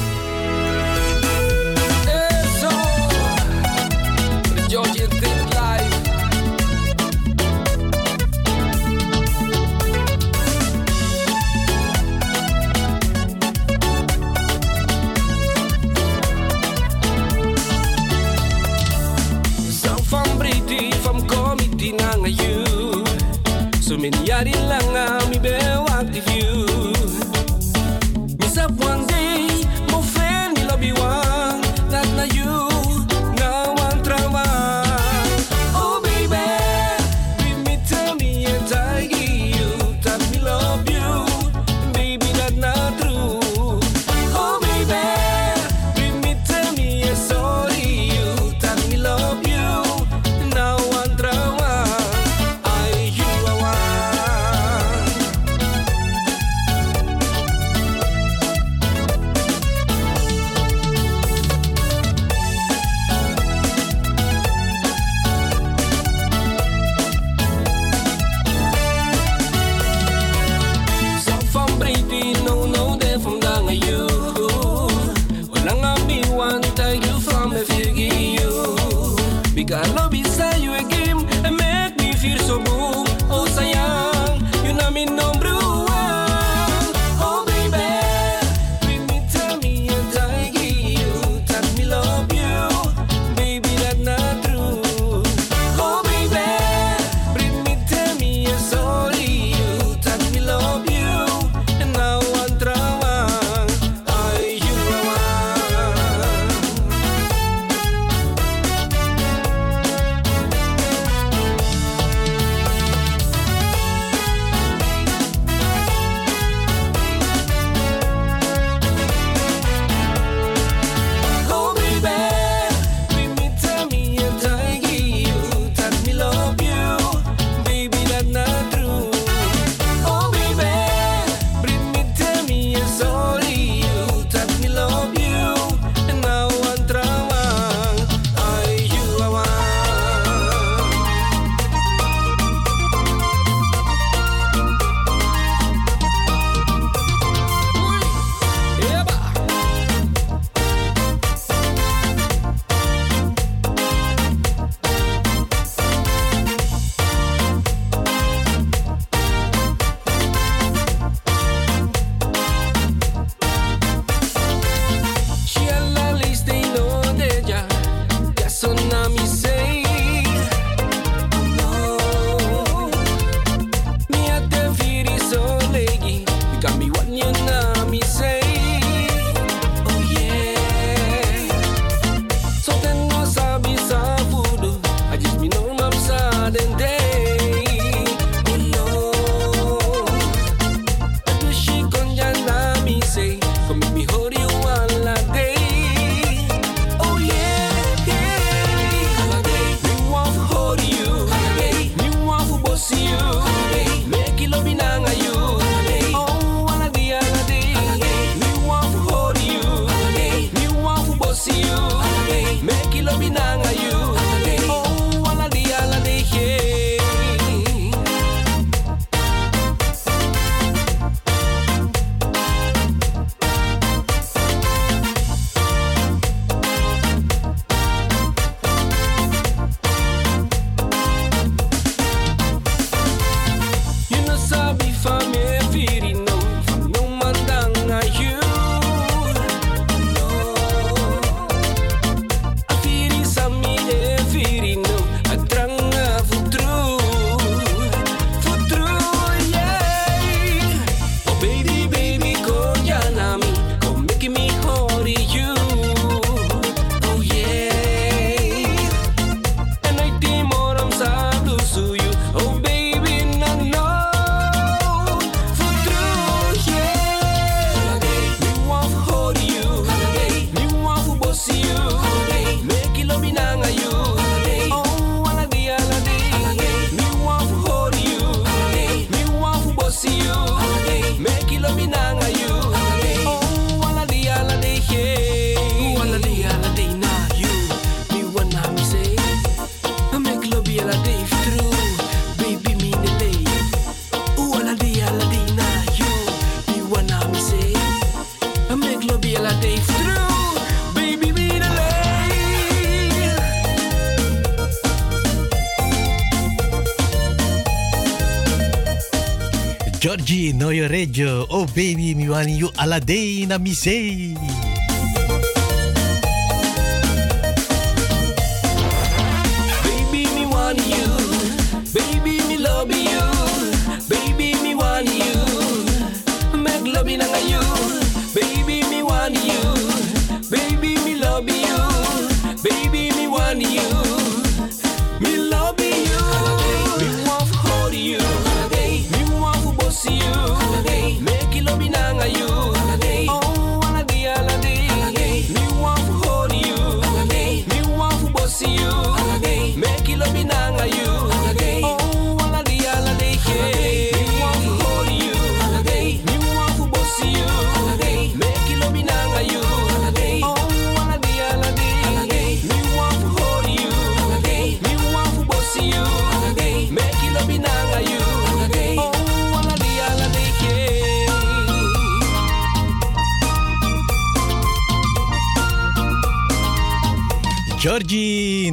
[310.59, 314.35] Noyo reggio oh baby, miwani you ala day na misei.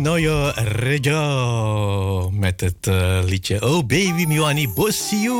[0.07, 5.33] Noyo Rejo met het eh, liedje Oh Baby Miwani Bossiu.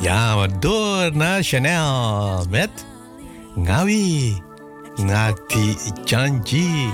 [0.00, 2.70] Ja, maar door naar Chanel met
[3.56, 4.42] Ngawi
[4.96, 6.88] Ngati Chanji.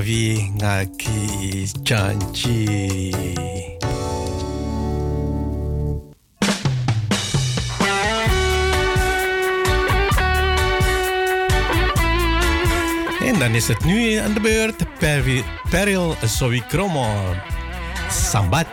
[0.00, 1.68] Ngawi ngaki.
[13.20, 17.34] En dan is het nu aan de beurt Peril, Peril Zoe Kromo.
[18.10, 18.69] Sambat.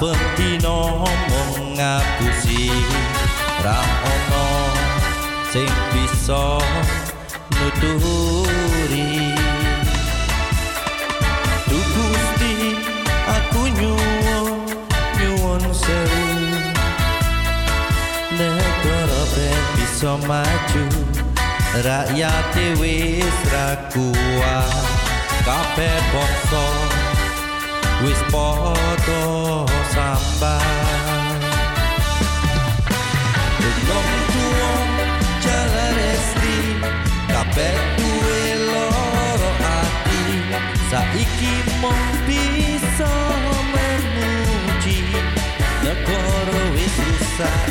[0.00, 2.72] Saben dina mung ngapusi
[3.60, 4.48] Ra ono
[5.52, 6.56] sing bisa
[7.52, 9.36] nuturi.
[11.68, 12.80] Gusti
[13.28, 14.72] aku nyuwun
[15.20, 16.24] nyuwun sewu.
[18.40, 20.84] Negara ben bisa maju
[21.76, 24.80] rakyat wis ra kuat.
[25.44, 26.99] Kabeh bangsa
[28.04, 29.20] wis padha
[29.92, 31.40] sambat
[33.88, 34.92] Dong tuong
[35.44, 36.56] jalan resti
[37.28, 40.22] kabeh duwe loro ati.
[40.88, 43.12] Saiki mung bisa
[43.74, 45.00] memuji
[45.84, 47.68] negara wis rusak